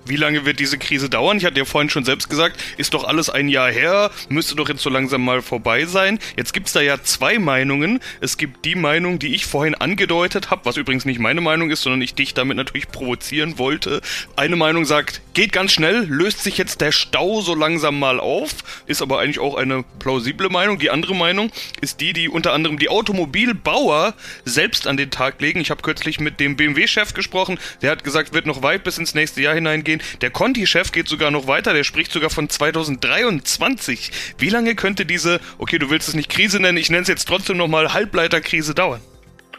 Wie 0.04 0.16
lange 0.16 0.44
wird 0.44 0.58
diese 0.58 0.78
Krise 0.78 1.08
dauern? 1.08 1.36
Ich 1.36 1.44
hatte 1.44 1.58
ja 1.58 1.64
vorhin 1.64 1.88
schon 1.88 2.04
selbst 2.04 2.28
gesagt, 2.28 2.60
ist 2.76 2.92
doch 2.92 3.04
alles 3.04 3.30
ein 3.30 3.48
Jahr 3.48 3.70
her, 3.70 4.10
müsste 4.28 4.56
doch 4.56 4.68
jetzt 4.68 4.82
so 4.82 4.90
langsam 4.90 5.24
mal 5.24 5.42
vorbei 5.42 5.84
sein. 5.84 6.18
Jetzt 6.36 6.52
gibt's 6.52 6.72
da 6.72 6.80
ja 6.80 7.00
zwei 7.04 7.38
Meinungen. 7.38 8.00
Es 8.20 8.36
gibt 8.36 8.64
die 8.64 8.74
Meinung, 8.74 9.20
die 9.20 9.32
ich 9.32 9.46
vorhin 9.46 9.76
angedeutet 9.76 10.50
habe, 10.50 10.64
was 10.64 10.76
übrigens 10.76 11.04
nicht 11.04 11.20
meine 11.20 11.40
Meinung 11.40 11.70
ist, 11.70 11.82
sondern 11.82 12.02
ich 12.02 12.14
dich 12.14 12.34
damit 12.34 12.56
natürlich 12.56 12.88
provozieren 12.88 13.58
wollte. 13.58 14.00
Eine 14.34 14.56
Meinung 14.56 14.86
sagt, 14.86 15.22
geht 15.34 15.52
ganz 15.52 15.72
schnell, 15.72 16.04
löst 16.08 16.42
sich 16.42 16.58
jetzt 16.58 16.80
der 16.80 16.90
Stau 16.90 17.40
so 17.40 17.54
langsam 17.54 18.00
mal 18.00 18.18
auf, 18.18 18.50
ist 18.86 19.02
aber 19.02 19.20
eigentlich 19.20 19.38
auch 19.38 19.54
eine 19.54 19.84
plausible 20.00 20.48
Meinung. 20.48 20.80
Die 20.80 20.90
andere 20.90 21.14
Meinung 21.14 21.52
ist 21.80 22.00
die, 22.00 22.12
die 22.12 22.28
unter 22.28 22.52
anderem 22.54 22.76
die 22.76 22.88
Automobilbauer 22.88 24.14
selbst 24.44 24.88
an 24.88 24.96
den 24.96 25.12
Tag 25.12 25.40
legen. 25.40 25.60
Ich 25.60 25.70
habe 25.70 25.82
kürzlich 25.82 26.18
mit 26.18 26.40
dem 26.40 26.56
BMW-Chef 26.56 27.14
gesprochen, 27.14 27.60
der 27.82 27.92
hat 27.92 28.02
gesagt, 28.02 28.32
wird 28.32 28.46
noch 28.46 28.62
weit 28.62 28.82
bis 28.82 28.98
ins 28.98 29.14
nächste 29.14 29.40
Jahr 29.40 29.54
hineingehen 29.54 29.92
gehen. 29.92 30.01
Der 30.20 30.30
Conti-Chef 30.30 30.92
geht 30.92 31.08
sogar 31.08 31.30
noch 31.30 31.46
weiter, 31.46 31.72
der 31.74 31.84
spricht 31.84 32.12
sogar 32.12 32.30
von 32.30 32.48
2023. 32.48 34.10
Wie 34.38 34.48
lange 34.48 34.74
könnte 34.74 35.06
diese, 35.06 35.40
okay, 35.58 35.78
du 35.78 35.90
willst 35.90 36.08
es 36.08 36.14
nicht 36.14 36.30
Krise 36.30 36.60
nennen, 36.60 36.78
ich 36.78 36.90
nenne 36.90 37.02
es 37.02 37.08
jetzt 37.08 37.26
trotzdem 37.26 37.56
nochmal 37.56 37.92
Halbleiterkrise 37.92 38.74
dauern? 38.74 39.00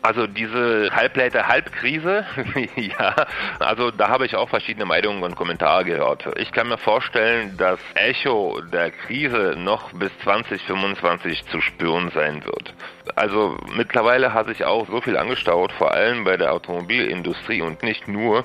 Also 0.03 0.27
diese 0.27 0.89
Halbleiter-Halbkrise, 0.93 2.25
ja, 2.75 3.15
also 3.59 3.89
da 3.89 4.09
habe 4.09 4.25
ich 4.25 4.35
auch 4.35 4.49
verschiedene 4.49 4.83
Meinungen 4.83 5.23
und 5.23 5.37
Kommentare 5.37 5.85
gehört. 5.85 6.25
Ich 6.35 6.51
kann 6.51 6.67
mir 6.67 6.77
vorstellen, 6.77 7.55
dass 7.55 7.79
Echo 7.95 8.59
der 8.73 8.91
Krise 8.91 9.55
noch 9.57 9.93
bis 9.93 10.11
2025 10.23 11.45
zu 11.45 11.61
spüren 11.61 12.11
sein 12.13 12.43
wird. 12.43 12.73
Also 13.15 13.57
mittlerweile 13.77 14.33
hat 14.33 14.47
sich 14.47 14.65
auch 14.65 14.87
so 14.87 14.99
viel 14.99 15.15
angestaut, 15.15 15.71
vor 15.71 15.93
allem 15.93 16.25
bei 16.25 16.35
der 16.35 16.51
Automobilindustrie 16.51 17.61
und 17.61 17.81
nicht 17.81 18.05
nur. 18.09 18.43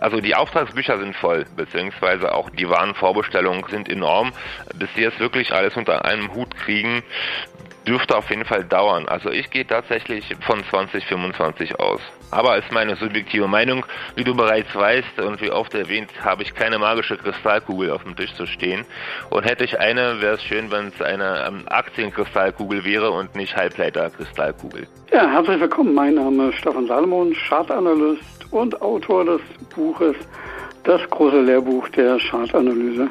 Also 0.00 0.20
die 0.20 0.34
Auftragsbücher 0.34 0.98
sind 0.98 1.16
voll, 1.16 1.44
beziehungsweise 1.56 2.34
auch 2.34 2.50
die 2.50 2.68
Warenvorbestellungen 2.68 3.64
sind 3.68 3.88
enorm. 3.88 4.32
Bis 4.74 4.88
sie 4.94 5.04
es 5.04 5.18
wirklich 5.18 5.52
alles 5.52 5.76
unter 5.76 6.04
einem 6.04 6.34
Hut 6.34 6.56
kriegen, 6.56 7.02
dürfte 7.86 8.16
auf 8.16 8.30
jeden 8.30 8.44
Fall 8.44 8.64
dauern. 8.64 9.08
Also 9.08 9.30
ich 9.30 9.50
gehe 9.50 9.66
tatsächlich 9.66 10.34
von 10.40 10.64
2025 10.64 11.78
aus. 11.78 12.00
Aber 12.34 12.58
ist 12.58 12.72
meine 12.72 12.96
subjektive 12.96 13.46
Meinung. 13.46 13.86
Wie 14.16 14.24
du 14.24 14.34
bereits 14.34 14.74
weißt 14.74 15.20
und 15.20 15.40
wie 15.40 15.52
oft 15.52 15.72
erwähnt, 15.72 16.10
habe 16.20 16.42
ich 16.42 16.52
keine 16.52 16.80
magische 16.80 17.16
Kristallkugel 17.16 17.92
auf 17.92 18.02
dem 18.02 18.16
Tisch 18.16 18.34
zu 18.34 18.44
stehen. 18.46 18.84
Und 19.30 19.44
hätte 19.44 19.62
ich 19.62 19.78
eine, 19.78 20.20
wäre 20.20 20.34
es 20.34 20.42
schön, 20.42 20.68
wenn 20.72 20.88
es 20.88 21.00
eine 21.00 21.44
ähm, 21.46 21.62
Aktienkristallkugel 21.66 22.84
wäre 22.84 23.12
und 23.12 23.36
nicht 23.36 23.56
Halbleiterkristallkugel. 23.56 24.88
Ja, 25.12 25.30
herzlich 25.30 25.60
willkommen. 25.60 25.94
Mein 25.94 26.14
Name 26.14 26.48
ist 26.48 26.58
Stefan 26.58 26.88
Salomon, 26.88 27.32
Chartanalyst 27.48 28.46
und 28.50 28.82
Autor 28.82 29.24
des 29.24 29.40
Buches 29.72 30.16
Das 30.82 31.08
große 31.10 31.40
Lehrbuch 31.40 31.88
der 31.90 32.18
Chartanalyse. 32.18 33.08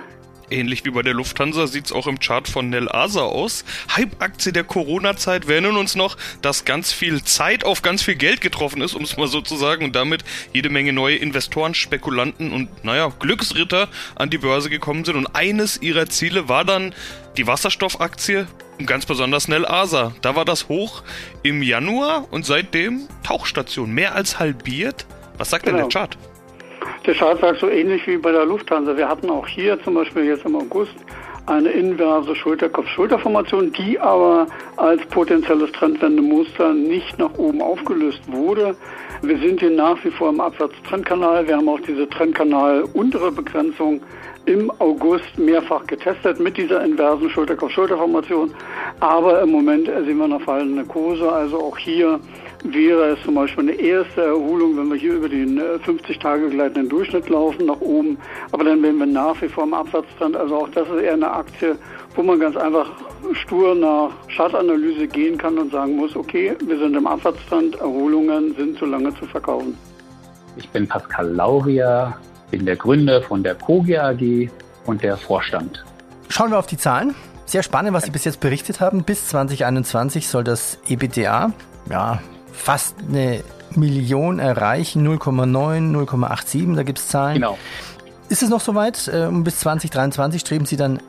Ähnlich 0.50 0.86
wie 0.86 0.92
bei 0.92 1.02
der 1.02 1.14
Lufthansa 1.14 1.68
sieht 1.68 1.86
es 1.86 1.92
auch 1.92 2.08
im 2.08 2.20
Chart 2.20 2.48
von 2.48 2.70
Nel 2.70 2.90
Asa 2.90 3.22
aus. 3.22 3.64
Hype-Aktie 3.96 4.52
der 4.52 4.64
Corona-Zeit. 4.64 5.48
Wir 5.48 5.56
erinnern 5.56 5.78
uns 5.78 5.96
noch, 5.96 6.18
dass 6.42 6.66
ganz 6.66 6.92
viel 6.92 7.24
Zeit 7.24 7.64
auf 7.64 7.82
ganz 7.82 8.04
viel 8.04 8.16
Geld 8.16 8.42
getroffen 8.42 8.82
ist, 8.82 8.94
um 8.94 9.04
es 9.04 9.18
mal 9.18 9.28
so 9.28 9.42
zu 9.42 9.56
sagen, 9.56 9.86
und 9.86 9.96
damit 9.96 10.24
jede 10.54 10.70
Menge 10.70 10.94
neue 10.94 11.16
Investoren, 11.16 11.74
Spekulanten 11.74 12.52
und, 12.52 12.84
naja, 12.84 13.12
Glücksritter 13.20 13.88
an 14.16 14.30
die 14.30 14.38
Börse 14.38 14.70
gekommen 14.70 15.06
sind. 15.06 15.16
Und 15.16 15.28
eines 15.28 15.82
ihrer 15.82 16.08
Ziele 16.08 16.50
war 16.50 16.66
dann 16.66 16.94
die 17.38 17.48
Wasserstoffaktie 17.48 18.46
und 18.80 18.86
ganz 18.86 19.06
besonders 19.06 19.48
Nel 19.48 19.66
Asa. 19.66 20.14
Da 20.22 20.36
war 20.36 20.46
das 20.46 20.68
hoch 20.68 21.04
im 21.42 21.64
Januar 21.64 22.28
und 22.32 22.46
seitdem 22.46 23.08
Tauchstation. 23.24 23.92
Mehr 23.92 24.16
als 24.16 24.40
halbiert. 24.40 25.06
Was 25.38 25.50
sagt 25.50 25.66
genau. 25.66 25.78
denn 25.78 25.90
der 25.90 25.90
genau. 25.90 26.08
Chart? 26.08 26.33
Der 27.06 27.14
sagt 27.14 27.60
so 27.60 27.70
ähnlich 27.70 28.08
wie 28.08 28.18
bei 28.18 28.32
der 28.32 28.46
Lufthansa. 28.46 28.96
Wir 28.96 29.10
hatten 29.10 29.30
auch 29.30 29.48
hier 29.48 29.82
zum 29.84 29.96
Beispiel 29.96 30.26
jetzt 30.26 30.46
im 30.46 30.56
August 30.56 30.96
eine 31.46 31.70
inverse 31.70 32.36
Schulterkopf-Schulterformation, 32.36 33.74
die 33.74 34.00
aber 34.00 34.48
als 34.78 35.06
potenzielles 35.08 35.72
Trendwendemuster 35.74 36.74
nicht 36.74 37.20
nach 37.20 37.34
oben 37.38 37.62
aufgelöst 37.62 38.22
wurde. 38.28 38.76
Wir 39.22 39.38
sind 39.40 39.60
hier 39.60 39.72
nach 39.72 40.02
wie 40.06 40.12
vor 40.12 40.30
im 40.30 40.40
Abwärtstrendkanal. 40.40 41.48
Wir 41.48 41.58
haben 41.58 41.68
auch 41.68 41.80
diese 41.82 42.10
Trendkanal 42.10 42.84
untere 42.94 43.32
Begrenzung 43.32 44.02
im 44.46 44.72
August 44.80 45.38
mehrfach 45.38 45.86
getestet 45.88 46.40
mit 46.40 46.58
dieser 46.58 46.84
inversen 46.84 47.30
Schulterkopf-Schulterformation. 47.30 48.54
Aber 49.00 49.42
im 49.42 49.52
Moment 49.52 49.88
sehen 49.88 50.18
wir 50.18 50.28
noch 50.28 50.42
fallende 50.42 50.84
Kurse. 50.86 51.30
Also 51.32 51.58
auch 51.60 51.78
hier 51.78 52.20
wäre 52.64 53.14
es 53.14 53.24
zum 53.24 53.36
Beispiel 53.36 53.70
eine 53.70 53.80
erste 53.80 54.22
Erholung, 54.22 54.78
wenn 54.78 54.90
wir 54.90 54.98
hier 54.98 55.14
über 55.14 55.30
den 55.30 55.62
50 55.84 56.16
äh, 56.16 56.20
Tage 56.20 56.50
gleitenden 56.50 56.90
Durchschnitt 56.90 57.30
laufen 57.30 57.66
nach 57.66 57.80
oben. 57.82 58.18
Aber 58.52 58.64
dann 58.64 58.82
wären 58.82 58.98
wir 58.98 59.06
nach 59.06 59.42
wie 59.42 59.50
vor 59.50 59.64
im 59.66 59.74
Abwärtstrend. 59.74 60.36
Also 60.36 60.56
auch 60.56 60.70
das 60.70 60.88
ist 60.88 61.02
eher 61.02 61.14
eine 61.14 61.32
Aktie, 61.32 61.78
wo 62.16 62.24
man 62.24 62.40
ganz 62.40 62.56
einfach 62.56 62.90
stur 63.34 63.76
nach 63.76 64.12
Chartanalyse 64.36 65.08
gehen 65.08 65.38
kann 65.38 65.58
und 65.58 65.72
sagen 65.72 65.96
muss, 65.96 66.16
okay, 66.16 66.56
wir 66.66 66.78
sind 66.78 66.96
im 66.96 67.08
Abwärtstrend, 67.08 67.76
Erholungen 67.76 68.56
sind 68.56 68.78
zu 68.78 68.86
lange 68.86 69.14
zu 69.16 69.26
verkaufen. 69.26 69.78
Ich 70.56 70.70
bin 70.70 70.88
Pascal 70.88 71.30
Lauria, 71.30 72.18
bin 72.52 72.66
der 72.66 72.76
Gründer 72.76 73.22
von 73.22 73.44
der 73.44 73.56
Kogi 73.56 73.98
AG 73.98 74.50
und 74.86 75.02
der 75.02 75.18
Vorstand. 75.18 75.84
Schauen 76.30 76.52
wir 76.52 76.60
auf 76.60 76.68
die 76.68 76.78
Zahlen. 76.78 77.16
Sehr 77.46 77.64
spannend, 77.64 77.94
was 77.94 78.06
Sie 78.06 78.12
bis 78.12 78.24
jetzt 78.24 78.40
berichtet 78.40 78.80
haben. 78.80 79.04
Bis 79.04 79.28
2021 79.28 80.28
soll 80.28 80.44
das 80.44 80.80
EBITDA 80.88 81.52
ja, 81.90 82.20
fast 82.54 82.96
eine 83.08 83.44
Million 83.76 84.40
erreichen, 84.40 85.06
0,9, 85.08 85.92
0,87, 85.92 86.76
da 86.76 86.84
gibt 86.84 87.00
es 87.00 87.08
Zahlen. 87.08 87.36
Genau. 87.36 87.58
Ist 88.30 88.44
es 88.44 88.50
noch 88.50 88.62
soweit? 88.62 89.08
Äh, 89.08 89.30
bis 89.32 89.60
2023 89.60 90.42
streben 90.42 90.66
Sie 90.66 90.78
dann 90.78 91.00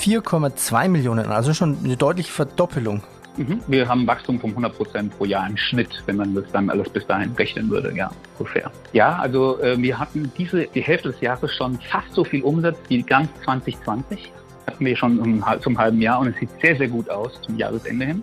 4,2 0.00 0.88
Millionen 0.88 1.26
an, 1.26 1.32
also 1.32 1.52
schon 1.54 1.78
eine 1.84 1.96
deutliche 1.96 2.32
Verdoppelung. 2.32 3.02
Mhm. 3.36 3.60
Wir 3.68 3.88
haben 3.88 4.06
Wachstum 4.06 4.40
von 4.40 4.50
100 4.50 4.76
Prozent 4.76 5.16
pro 5.16 5.24
Jahr 5.24 5.48
im 5.48 5.56
Schnitt, 5.56 6.02
wenn 6.06 6.16
man 6.16 6.34
das 6.34 6.44
dann 6.52 6.70
alles 6.70 6.88
bis 6.88 7.06
dahin 7.06 7.32
rechnen 7.32 7.70
würde, 7.70 7.94
ja, 7.94 8.10
ungefähr. 8.38 8.70
Ja, 8.92 9.16
also 9.16 9.60
äh, 9.60 9.80
wir 9.80 9.98
hatten 9.98 10.32
diese, 10.36 10.66
die 10.66 10.80
Hälfte 10.80 11.10
des 11.10 11.20
Jahres 11.20 11.54
schon 11.54 11.78
fast 11.90 12.12
so 12.12 12.24
viel 12.24 12.42
Umsatz 12.42 12.76
wie 12.88 13.02
ganz 13.02 13.28
2020. 13.44 14.32
Hatten 14.66 14.84
wir 14.84 14.96
schon 14.96 15.18
um, 15.20 15.44
zum 15.60 15.78
halben 15.78 16.00
Jahr 16.02 16.20
und 16.20 16.28
es 16.28 16.36
sieht 16.36 16.50
sehr, 16.60 16.76
sehr 16.76 16.88
gut 16.88 17.08
aus 17.08 17.40
zum 17.42 17.56
Jahresende 17.56 18.06
hin 18.06 18.22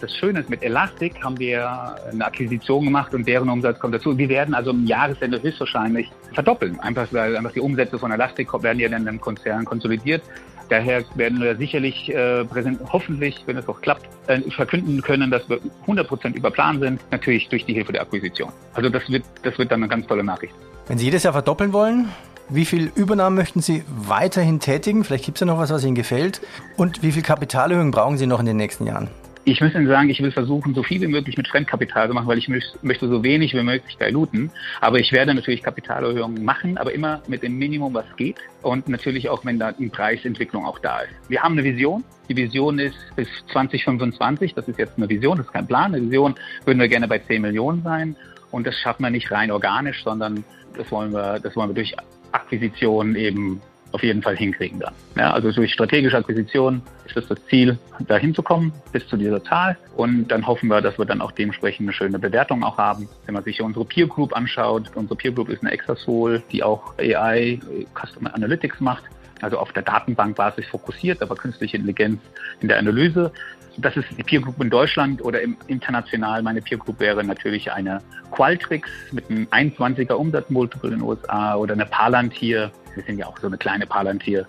das 0.00 0.14
Schöne 0.16 0.40
ist, 0.40 0.50
mit 0.50 0.62
Elastic 0.62 1.22
haben 1.22 1.38
wir 1.38 1.96
eine 2.10 2.24
Akquisition 2.24 2.84
gemacht 2.84 3.14
und 3.14 3.26
deren 3.26 3.48
Umsatz 3.48 3.78
kommt 3.78 3.94
dazu. 3.94 4.16
Wir 4.16 4.28
werden 4.28 4.54
also 4.54 4.70
im 4.70 4.86
Jahresende 4.86 5.42
höchstwahrscheinlich 5.42 6.10
verdoppeln. 6.34 6.78
Einfach 6.80 7.06
weil 7.12 7.36
einfach 7.36 7.52
die 7.52 7.60
Umsätze 7.60 7.98
von 7.98 8.10
Elastic 8.10 8.52
werden 8.62 8.78
ja 8.78 8.88
dann 8.88 9.06
im 9.06 9.20
Konzern 9.20 9.64
konsolidiert. 9.64 10.22
Daher 10.68 11.02
werden 11.16 11.40
wir 11.40 11.56
sicherlich 11.56 12.14
äh, 12.14 12.44
präsent, 12.44 12.80
hoffentlich, 12.92 13.42
wenn 13.46 13.56
es 13.56 13.68
auch 13.68 13.80
klappt, 13.80 14.08
äh, 14.28 14.40
verkünden 14.52 15.02
können, 15.02 15.30
dass 15.30 15.48
wir 15.48 15.58
100 15.82 16.06
Prozent 16.06 16.36
über 16.36 16.50
Plan 16.50 16.78
sind, 16.78 17.00
natürlich 17.10 17.48
durch 17.48 17.66
die 17.66 17.74
Hilfe 17.74 17.92
der 17.92 18.02
Akquisition. 18.02 18.52
Also 18.74 18.88
das 18.88 19.08
wird, 19.10 19.24
das 19.42 19.58
wird 19.58 19.72
dann 19.72 19.82
eine 19.82 19.88
ganz 19.88 20.06
tolle 20.06 20.22
Nachricht. 20.22 20.54
Wenn 20.86 20.96
Sie 20.96 21.06
jedes 21.06 21.24
Jahr 21.24 21.32
verdoppeln 21.32 21.72
wollen, 21.72 22.08
wie 22.48 22.64
viel 22.64 22.90
Übernahmen 22.94 23.36
möchten 23.36 23.60
Sie 23.60 23.84
weiterhin 23.88 24.60
tätigen? 24.60 25.02
Vielleicht 25.02 25.24
gibt 25.24 25.38
es 25.38 25.40
ja 25.40 25.46
noch 25.46 25.58
was, 25.58 25.70
was 25.70 25.84
Ihnen 25.84 25.94
gefällt. 25.94 26.40
Und 26.76 27.02
wie 27.02 27.12
viel 27.12 27.22
Kapitalerhöhung 27.22 27.90
brauchen 27.90 28.16
Sie 28.16 28.26
noch 28.26 28.40
in 28.40 28.46
den 28.46 28.56
nächsten 28.56 28.86
Jahren? 28.86 29.08
Ich 29.50 29.60
muss 29.60 29.74
Ihnen 29.74 29.88
sagen, 29.88 30.08
ich 30.10 30.22
will 30.22 30.30
versuchen, 30.30 30.74
so 30.74 30.84
viel 30.84 31.00
wie 31.00 31.08
möglich 31.08 31.36
mit 31.36 31.48
Fremdkapital 31.48 32.06
zu 32.06 32.14
machen, 32.14 32.28
weil 32.28 32.38
ich 32.38 32.48
möchte 32.48 33.08
so 33.08 33.24
wenig 33.24 33.52
wie 33.52 33.64
möglich 33.64 33.96
diluten. 33.96 34.52
Aber 34.80 35.00
ich 35.00 35.10
werde 35.10 35.34
natürlich 35.34 35.64
Kapitalerhöhungen 35.64 36.44
machen, 36.44 36.78
aber 36.78 36.92
immer 36.92 37.20
mit 37.26 37.42
dem 37.42 37.58
Minimum, 37.58 37.92
was 37.92 38.04
geht. 38.14 38.36
Und 38.62 38.88
natürlich 38.88 39.28
auch, 39.28 39.44
wenn 39.44 39.58
da 39.58 39.74
eine 39.76 39.88
Preisentwicklung 39.88 40.64
auch 40.64 40.78
da 40.78 41.00
ist. 41.00 41.10
Wir 41.28 41.42
haben 41.42 41.54
eine 41.54 41.64
Vision. 41.64 42.04
Die 42.28 42.36
Vision 42.36 42.78
ist 42.78 42.94
bis 43.16 43.26
2025. 43.50 44.54
Das 44.54 44.68
ist 44.68 44.78
jetzt 44.78 44.96
eine 44.96 45.08
Vision, 45.08 45.38
das 45.38 45.46
ist 45.46 45.52
kein 45.52 45.66
Plan. 45.66 45.96
Eine 45.96 46.04
Vision 46.04 46.36
würden 46.64 46.78
wir 46.78 46.86
gerne 46.86 47.08
bei 47.08 47.18
10 47.18 47.42
Millionen 47.42 47.82
sein. 47.82 48.14
Und 48.52 48.68
das 48.68 48.78
schaffen 48.78 49.02
wir 49.02 49.10
nicht 49.10 49.32
rein 49.32 49.50
organisch, 49.50 50.04
sondern 50.04 50.44
das 50.76 50.92
wollen 50.92 51.12
wir, 51.12 51.40
das 51.40 51.56
wollen 51.56 51.70
wir 51.70 51.74
durch 51.74 51.92
Akquisitionen 52.30 53.16
eben 53.16 53.60
auf 53.92 54.02
jeden 54.02 54.22
Fall 54.22 54.36
hinkriegen 54.36 54.80
dann. 54.80 54.94
Ja, 55.16 55.32
also 55.32 55.50
durch 55.50 55.72
strategische 55.72 56.16
Akquisition 56.16 56.82
ist 57.06 57.16
es 57.16 57.26
das 57.26 57.38
Ziel, 57.46 57.78
da 58.06 58.16
hinzukommen 58.16 58.72
bis 58.92 59.06
zu 59.08 59.16
dieser 59.16 59.42
Zahl. 59.42 59.76
Und 59.96 60.28
dann 60.28 60.46
hoffen 60.46 60.68
wir, 60.68 60.80
dass 60.80 60.98
wir 60.98 61.04
dann 61.04 61.20
auch 61.20 61.32
dementsprechend 61.32 61.86
eine 61.86 61.92
schöne 61.92 62.18
Bewertung 62.18 62.62
auch 62.62 62.78
haben. 62.78 63.08
Wenn 63.26 63.34
man 63.34 63.44
sich 63.44 63.60
unsere 63.60 63.84
Peer 63.84 64.06
Group 64.06 64.34
anschaut, 64.36 64.90
unsere 64.94 65.16
Peer 65.16 65.32
Group 65.32 65.48
ist 65.48 65.62
eine 65.62 65.72
Exasol, 65.72 66.42
die 66.52 66.62
auch 66.62 66.94
AI, 66.98 67.58
Customer 67.94 68.34
Analytics 68.34 68.80
macht. 68.80 69.04
also 69.42 69.58
auf 69.58 69.72
der 69.72 69.82
Datenbankbasis 69.82 70.66
fokussiert, 70.66 71.22
aber 71.22 71.34
künstliche 71.34 71.76
Intelligenz 71.76 72.20
in 72.60 72.68
der 72.68 72.78
Analyse. 72.78 73.32
Das 73.76 73.96
ist 73.96 74.06
die 74.18 74.22
Peer 74.22 74.40
Group 74.40 74.60
in 74.60 74.68
Deutschland 74.68 75.22
oder 75.22 75.40
im, 75.40 75.56
international. 75.66 76.42
Meine 76.42 76.60
Peer 76.60 76.78
Group 76.78 77.00
wäre 77.00 77.24
natürlich 77.24 77.72
eine 77.72 78.02
Qualtrics 78.30 78.90
mit 79.12 79.30
einem 79.30 79.46
21er 79.46 80.12
Umsatzmultiple 80.12 80.90
in 80.90 80.98
den 80.98 81.02
USA 81.02 81.54
oder 81.54 81.74
eine 81.74 81.86
Palantir. 81.86 82.70
Wir 82.94 83.04
sind 83.04 83.18
ja 83.18 83.26
auch 83.26 83.38
so 83.38 83.46
eine 83.46 83.58
kleine 83.58 83.86
Palantir. 83.86 84.46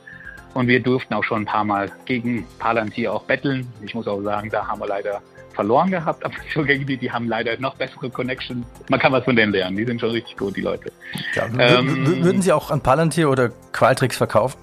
Und 0.53 0.67
wir 0.67 0.81
durften 0.81 1.13
auch 1.13 1.23
schon 1.23 1.43
ein 1.43 1.45
paar 1.45 1.63
Mal 1.63 1.91
gegen 2.05 2.45
Palantir 2.59 3.13
auch 3.13 3.23
betteln. 3.23 3.67
Ich 3.81 3.95
muss 3.95 4.07
auch 4.07 4.21
sagen, 4.21 4.49
da 4.49 4.67
haben 4.67 4.81
wir 4.81 4.87
leider 4.87 5.21
verloren 5.53 5.91
gehabt, 5.91 6.23
aber 6.25 6.33
so 6.53 6.63
gegen 6.63 6.85
die, 6.85 6.97
die 6.97 7.11
haben 7.11 7.27
leider 7.27 7.57
noch 7.59 7.75
bessere 7.75 8.09
Connections. 8.09 8.65
Man 8.89 8.99
kann 8.99 9.11
was 9.11 9.23
von 9.23 9.35
denen 9.35 9.51
lernen, 9.51 9.77
die 9.77 9.85
sind 9.85 9.99
schon 9.99 10.11
richtig 10.11 10.37
gut, 10.37 10.55
die 10.55 10.61
Leute. 10.61 10.91
Ja, 11.35 11.45
ähm, 11.57 12.23
würden 12.23 12.41
Sie 12.41 12.51
auch 12.51 12.71
an 12.71 12.81
Palantir 12.81 13.29
oder 13.29 13.49
Qualtrics 13.71 14.17
verkaufen? 14.17 14.57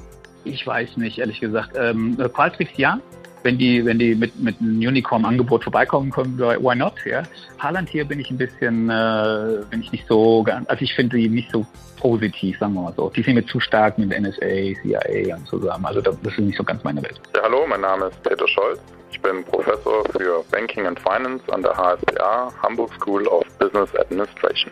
Ich 0.44 0.66
weiß 0.66 0.96
nicht, 0.96 1.18
ehrlich 1.18 1.40
gesagt. 1.40 1.76
Ähm, 1.76 2.16
Qualtrics 2.16 2.72
ja. 2.76 3.00
Wenn 3.42 3.58
die, 3.58 3.84
wenn 3.84 3.98
die 3.98 4.14
mit, 4.14 4.38
mit 4.40 4.60
einem 4.60 4.78
Unicorn-Angebot 4.78 5.62
vorbeikommen 5.62 6.10
können, 6.10 6.38
why 6.38 6.74
not? 6.74 6.94
Ja. 7.04 7.22
Palantir 7.56 8.04
bin 8.04 8.20
ich 8.20 8.30
ein 8.30 8.38
bisschen, 8.38 8.90
äh, 8.90 9.62
bin 9.70 9.82
ich 9.82 9.92
nicht 9.92 10.06
so, 10.08 10.44
also 10.44 10.82
ich 10.82 10.94
finde 10.94 11.16
die 11.16 11.28
nicht 11.28 11.50
so 11.50 11.66
positiv, 12.00 12.58
sagen 12.58 12.74
wir 12.74 12.82
mal 12.82 12.94
so. 12.96 13.10
Die 13.10 13.22
sind 13.22 13.34
mir 13.34 13.46
zu 13.46 13.60
stark 13.60 13.98
mit 13.98 14.10
NSA, 14.10 14.74
CIA 14.82 15.36
und 15.36 15.46
zusammen. 15.46 15.84
Also 15.86 16.00
das 16.00 16.16
ist 16.22 16.38
nicht 16.38 16.56
so 16.56 16.64
ganz 16.64 16.82
meine 16.84 17.02
Welt. 17.02 17.20
Ja, 17.34 17.42
hallo, 17.42 17.66
mein 17.66 17.80
Name 17.80 18.06
ist 18.06 18.22
Peter 18.22 18.46
Scholz. 18.48 18.80
Ich 19.10 19.20
bin 19.20 19.42
Professor 19.44 20.04
für 20.16 20.44
Banking 20.50 20.86
and 20.86 20.98
Finance 21.00 21.42
an 21.52 21.62
der 21.62 21.76
HSBA, 21.76 22.52
Hamburg 22.62 22.92
School 22.94 23.26
of 23.26 23.44
Business 23.58 23.94
Administration. 23.96 24.70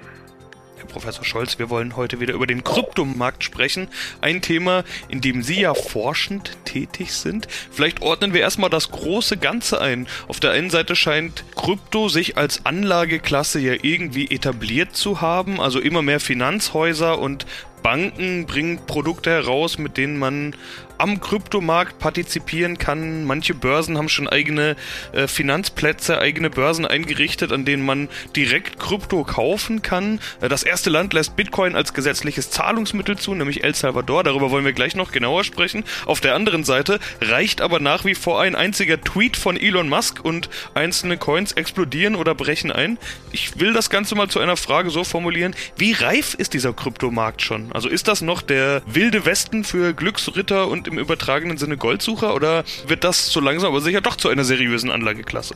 Professor 0.96 1.26
Scholz, 1.26 1.58
wir 1.58 1.68
wollen 1.68 1.94
heute 1.94 2.20
wieder 2.20 2.32
über 2.32 2.46
den 2.46 2.64
Kryptomarkt 2.64 3.44
sprechen. 3.44 3.88
Ein 4.22 4.40
Thema, 4.40 4.82
in 5.10 5.20
dem 5.20 5.42
Sie 5.42 5.60
ja 5.60 5.74
forschend 5.74 6.56
tätig 6.64 7.12
sind. 7.12 7.48
Vielleicht 7.70 8.00
ordnen 8.00 8.32
wir 8.32 8.40
erstmal 8.40 8.70
das 8.70 8.90
große 8.92 9.36
Ganze 9.36 9.78
ein. 9.78 10.08
Auf 10.26 10.40
der 10.40 10.52
einen 10.52 10.70
Seite 10.70 10.96
scheint 10.96 11.44
Krypto 11.54 12.08
sich 12.08 12.38
als 12.38 12.64
Anlageklasse 12.64 13.60
ja 13.60 13.74
irgendwie 13.82 14.30
etabliert 14.30 14.96
zu 14.96 15.20
haben. 15.20 15.60
Also 15.60 15.80
immer 15.80 16.00
mehr 16.00 16.18
Finanzhäuser 16.18 17.18
und 17.18 17.44
Banken 17.82 18.46
bringen 18.46 18.80
Produkte 18.86 19.30
heraus, 19.30 19.76
mit 19.76 19.98
denen 19.98 20.18
man 20.18 20.56
am 20.98 21.20
Kryptomarkt 21.20 21.98
partizipieren 21.98 22.78
kann. 22.78 23.24
Manche 23.24 23.54
Börsen 23.54 23.98
haben 23.98 24.08
schon 24.08 24.28
eigene 24.28 24.76
äh, 25.12 25.26
Finanzplätze, 25.26 26.18
eigene 26.18 26.50
Börsen 26.50 26.86
eingerichtet, 26.86 27.52
an 27.52 27.64
denen 27.64 27.84
man 27.84 28.08
direkt 28.34 28.78
Krypto 28.78 29.24
kaufen 29.24 29.82
kann. 29.82 30.20
Äh, 30.40 30.48
das 30.48 30.62
erste 30.62 30.90
Land 30.90 31.12
lässt 31.12 31.36
Bitcoin 31.36 31.76
als 31.76 31.94
gesetzliches 31.94 32.50
Zahlungsmittel 32.50 33.16
zu, 33.18 33.34
nämlich 33.34 33.64
El 33.64 33.74
Salvador. 33.74 34.24
Darüber 34.24 34.50
wollen 34.50 34.64
wir 34.64 34.72
gleich 34.72 34.96
noch 34.96 35.12
genauer 35.12 35.44
sprechen. 35.44 35.84
Auf 36.06 36.20
der 36.20 36.34
anderen 36.34 36.64
Seite 36.64 36.98
reicht 37.20 37.60
aber 37.60 37.80
nach 37.80 38.04
wie 38.04 38.14
vor 38.14 38.40
ein 38.40 38.54
einziger 38.54 39.00
Tweet 39.00 39.36
von 39.36 39.56
Elon 39.56 39.88
Musk 39.88 40.24
und 40.24 40.48
einzelne 40.74 41.16
Coins 41.16 41.52
explodieren 41.52 42.14
oder 42.14 42.34
brechen 42.34 42.72
ein. 42.72 42.98
Ich 43.32 43.58
will 43.58 43.72
das 43.72 43.90
Ganze 43.90 44.14
mal 44.14 44.28
zu 44.28 44.40
einer 44.40 44.56
Frage 44.56 44.90
so 44.90 45.04
formulieren. 45.04 45.54
Wie 45.76 45.92
reif 45.92 46.34
ist 46.34 46.54
dieser 46.54 46.72
Kryptomarkt 46.72 47.42
schon? 47.42 47.72
Also 47.72 47.88
ist 47.88 48.08
das 48.08 48.20
noch 48.20 48.42
der 48.42 48.82
wilde 48.86 49.24
Westen 49.24 49.64
für 49.64 49.94
Glücksritter 49.94 50.68
und 50.68 50.85
im 50.86 50.98
übertragenen 50.98 51.58
Sinne 51.58 51.76
Goldsucher 51.76 52.34
oder 52.34 52.64
wird 52.86 53.04
das 53.04 53.28
so 53.28 53.40
langsam 53.40 53.70
aber 53.70 53.80
sicher 53.80 54.00
doch 54.00 54.16
zu 54.16 54.28
einer 54.28 54.44
seriösen 54.44 54.90
Anlageklasse? 54.90 55.54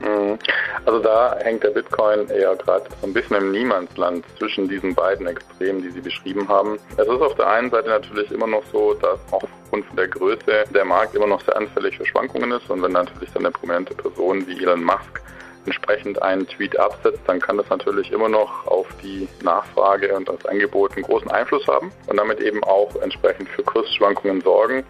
Mhm. 0.00 0.38
Also 0.84 0.98
da 0.98 1.36
hängt 1.40 1.62
der 1.62 1.70
Bitcoin 1.70 2.28
eher 2.28 2.54
gerade 2.56 2.84
so 3.00 3.06
ein 3.06 3.14
bisschen 3.14 3.36
im 3.36 3.52
Niemandsland 3.52 4.24
zwischen 4.38 4.68
diesen 4.68 4.94
beiden 4.94 5.26
Extremen, 5.26 5.82
die 5.82 5.90
Sie 5.90 6.00
beschrieben 6.00 6.46
haben. 6.48 6.78
Es 6.96 7.06
ist 7.06 7.08
auf 7.08 7.34
der 7.36 7.48
einen 7.48 7.70
Seite 7.70 7.88
natürlich 7.88 8.30
immer 8.30 8.46
noch 8.46 8.62
so, 8.70 8.94
dass 8.94 9.18
auch 9.30 9.42
aufgrund 9.42 9.86
der 9.96 10.08
Größe 10.08 10.64
der 10.74 10.84
Markt 10.84 11.14
immer 11.14 11.26
noch 11.26 11.40
sehr 11.42 11.56
anfällig 11.56 11.96
für 11.96 12.04
Schwankungen 12.04 12.52
ist 12.52 12.68
und 12.68 12.82
wenn 12.82 12.92
natürlich 12.92 13.30
dann 13.32 13.46
eine 13.46 13.52
prominente 13.52 13.94
Person 13.94 14.46
wie 14.46 14.62
Elon 14.62 14.84
Musk 14.84 15.22
entsprechend 15.66 16.22
einen 16.22 16.46
Tweet 16.46 16.78
absetzt, 16.78 17.20
dann 17.26 17.40
kann 17.40 17.56
das 17.56 17.68
natürlich 17.68 18.12
immer 18.12 18.28
noch 18.28 18.66
auf 18.66 18.86
die 19.02 19.28
Nachfrage 19.42 20.14
und 20.14 20.28
das 20.28 20.44
Angebot 20.46 20.92
einen 20.94 21.04
großen 21.04 21.30
Einfluss 21.30 21.66
haben 21.66 21.90
und 22.06 22.16
damit 22.16 22.40
eben 22.40 22.62
auch 22.64 22.94
entsprechend 23.02 23.48
für 23.50 23.62
Kursschwankungen 23.62 24.40
sorgen. 24.42 24.84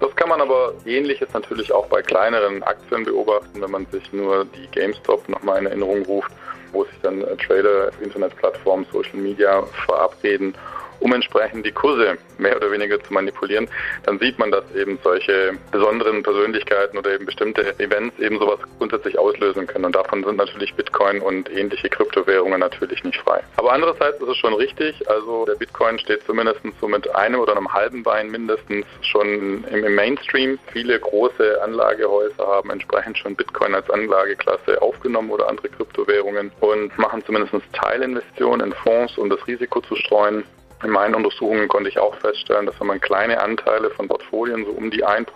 Das 0.00 0.14
kann 0.14 0.28
man 0.28 0.40
aber 0.40 0.74
ähnliches 0.86 1.28
natürlich 1.32 1.72
auch 1.72 1.86
bei 1.86 2.02
kleineren 2.02 2.62
Aktien 2.62 3.04
beobachten, 3.04 3.60
wenn 3.60 3.70
man 3.70 3.86
sich 3.86 4.12
nur 4.12 4.44
die 4.44 4.68
GameStop 4.70 5.28
nochmal 5.28 5.58
in 5.58 5.66
Erinnerung 5.66 6.04
ruft, 6.04 6.30
wo 6.72 6.84
sich 6.84 7.00
dann 7.02 7.24
Trader 7.38 7.90
Internetplattformen, 8.00 8.86
Social 8.92 9.18
Media 9.18 9.64
verabreden 9.86 10.54
um 11.00 11.12
entsprechend 11.12 11.64
die 11.64 11.72
Kurse 11.72 12.18
mehr 12.38 12.56
oder 12.56 12.70
weniger 12.70 13.02
zu 13.02 13.12
manipulieren, 13.12 13.68
dann 14.04 14.18
sieht 14.18 14.38
man, 14.38 14.50
dass 14.50 14.64
eben 14.74 14.98
solche 15.02 15.52
besonderen 15.70 16.22
Persönlichkeiten 16.22 16.98
oder 16.98 17.14
eben 17.14 17.26
bestimmte 17.26 17.78
Events 17.78 18.18
eben 18.18 18.38
sowas 18.38 18.60
grundsätzlich 18.78 19.18
auslösen 19.18 19.66
können. 19.66 19.86
Und 19.86 19.94
davon 19.94 20.24
sind 20.24 20.36
natürlich 20.36 20.74
Bitcoin 20.74 21.20
und 21.20 21.50
ähnliche 21.50 21.88
Kryptowährungen 21.88 22.60
natürlich 22.60 23.02
nicht 23.04 23.18
frei. 23.18 23.42
Aber 23.56 23.72
andererseits 23.72 24.20
ist 24.20 24.28
es 24.28 24.36
schon 24.36 24.54
richtig, 24.54 25.08
also 25.08 25.44
der 25.46 25.54
Bitcoin 25.54 25.98
steht 25.98 26.24
zumindest 26.24 26.60
so 26.80 26.88
mit 26.88 27.14
einem 27.14 27.40
oder 27.40 27.56
einem 27.56 27.72
halben 27.72 28.02
Bein 28.02 28.30
mindestens 28.30 28.86
schon 29.02 29.64
im, 29.64 29.94
Mainstream. 29.94 30.58
Viele 30.72 30.98
große 30.98 31.60
Anlagehäuser 31.62 32.46
haben 32.46 32.70
entsprechend 32.70 33.18
schon 33.18 33.34
Bitcoin 33.34 33.74
als 33.74 33.88
Anlageklasse 33.90 34.80
aufgenommen 34.80 35.30
oder 35.30 35.48
andere 35.48 35.68
Kryptowährungen 35.68 36.52
und 36.60 36.96
machen 36.98 37.24
zumindest 37.24 37.54
Teilinvestitionen 37.72 38.68
in 38.68 38.72
Fonds, 38.72 39.16
um 39.18 39.30
das 39.30 39.44
Risiko 39.46 39.80
zu 39.80 39.96
streuen. 39.96 40.44
In 40.84 40.90
meinen 40.90 41.16
Untersuchungen 41.16 41.66
konnte 41.66 41.88
ich 41.88 41.98
auch 41.98 42.14
feststellen, 42.16 42.66
dass 42.66 42.78
wenn 42.78 42.86
man 42.86 43.00
kleine 43.00 43.40
Anteile 43.40 43.90
von 43.90 44.06
Portfolien, 44.06 44.64
so 44.64 44.70
um 44.70 44.92
die 44.92 45.04
1% 45.04 45.26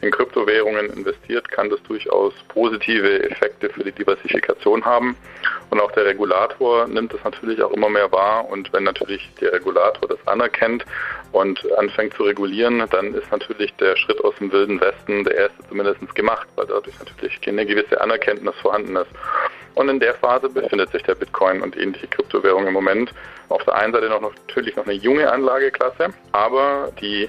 in 0.00 0.10
Kryptowährungen 0.12 0.88
investiert, 0.90 1.50
kann 1.50 1.68
das 1.68 1.82
durchaus 1.82 2.32
positive 2.48 3.28
Effekte 3.28 3.70
für 3.70 3.82
die 3.82 3.90
Diversifikation 3.90 4.84
haben. 4.84 5.16
Und 5.70 5.80
auch 5.80 5.90
der 5.92 6.04
Regulator 6.04 6.86
nimmt 6.86 7.12
das 7.12 7.24
natürlich 7.24 7.60
auch 7.60 7.72
immer 7.72 7.88
mehr 7.88 8.12
wahr. 8.12 8.48
Und 8.48 8.72
wenn 8.72 8.84
natürlich 8.84 9.28
der 9.40 9.52
Regulator 9.52 10.08
das 10.08 10.24
anerkennt 10.26 10.84
und 11.32 11.60
anfängt 11.76 12.14
zu 12.14 12.22
regulieren, 12.22 12.84
dann 12.90 13.14
ist 13.14 13.30
natürlich 13.32 13.74
der 13.74 13.96
Schritt 13.96 14.22
aus 14.22 14.36
dem 14.36 14.52
wilden 14.52 14.80
Westen 14.80 15.24
der 15.24 15.34
erste 15.34 15.68
zumindest 15.68 16.14
gemacht, 16.14 16.46
weil 16.54 16.66
dadurch 16.66 16.96
natürlich 17.00 17.40
eine 17.48 17.66
gewisse 17.66 18.00
Anerkenntnis 18.00 18.54
vorhanden 18.62 18.94
ist. 18.94 19.10
Und 19.74 19.88
in 19.88 20.00
der 20.00 20.14
Phase 20.14 20.48
befindet 20.48 20.90
sich 20.92 21.02
der 21.02 21.14
Bitcoin 21.14 21.60
und 21.60 21.76
ähnliche 21.76 22.06
Kryptowährungen 22.06 22.68
im 22.68 22.74
Moment. 22.74 23.12
Auf 23.48 23.64
der 23.64 23.74
einen 23.74 23.92
Seite 23.92 24.08
noch 24.08 24.20
natürlich 24.20 24.76
noch 24.76 24.86
eine 24.86 24.94
junge 24.94 25.30
Anlageklasse, 25.30 26.08
aber 26.32 26.92
die 27.00 27.28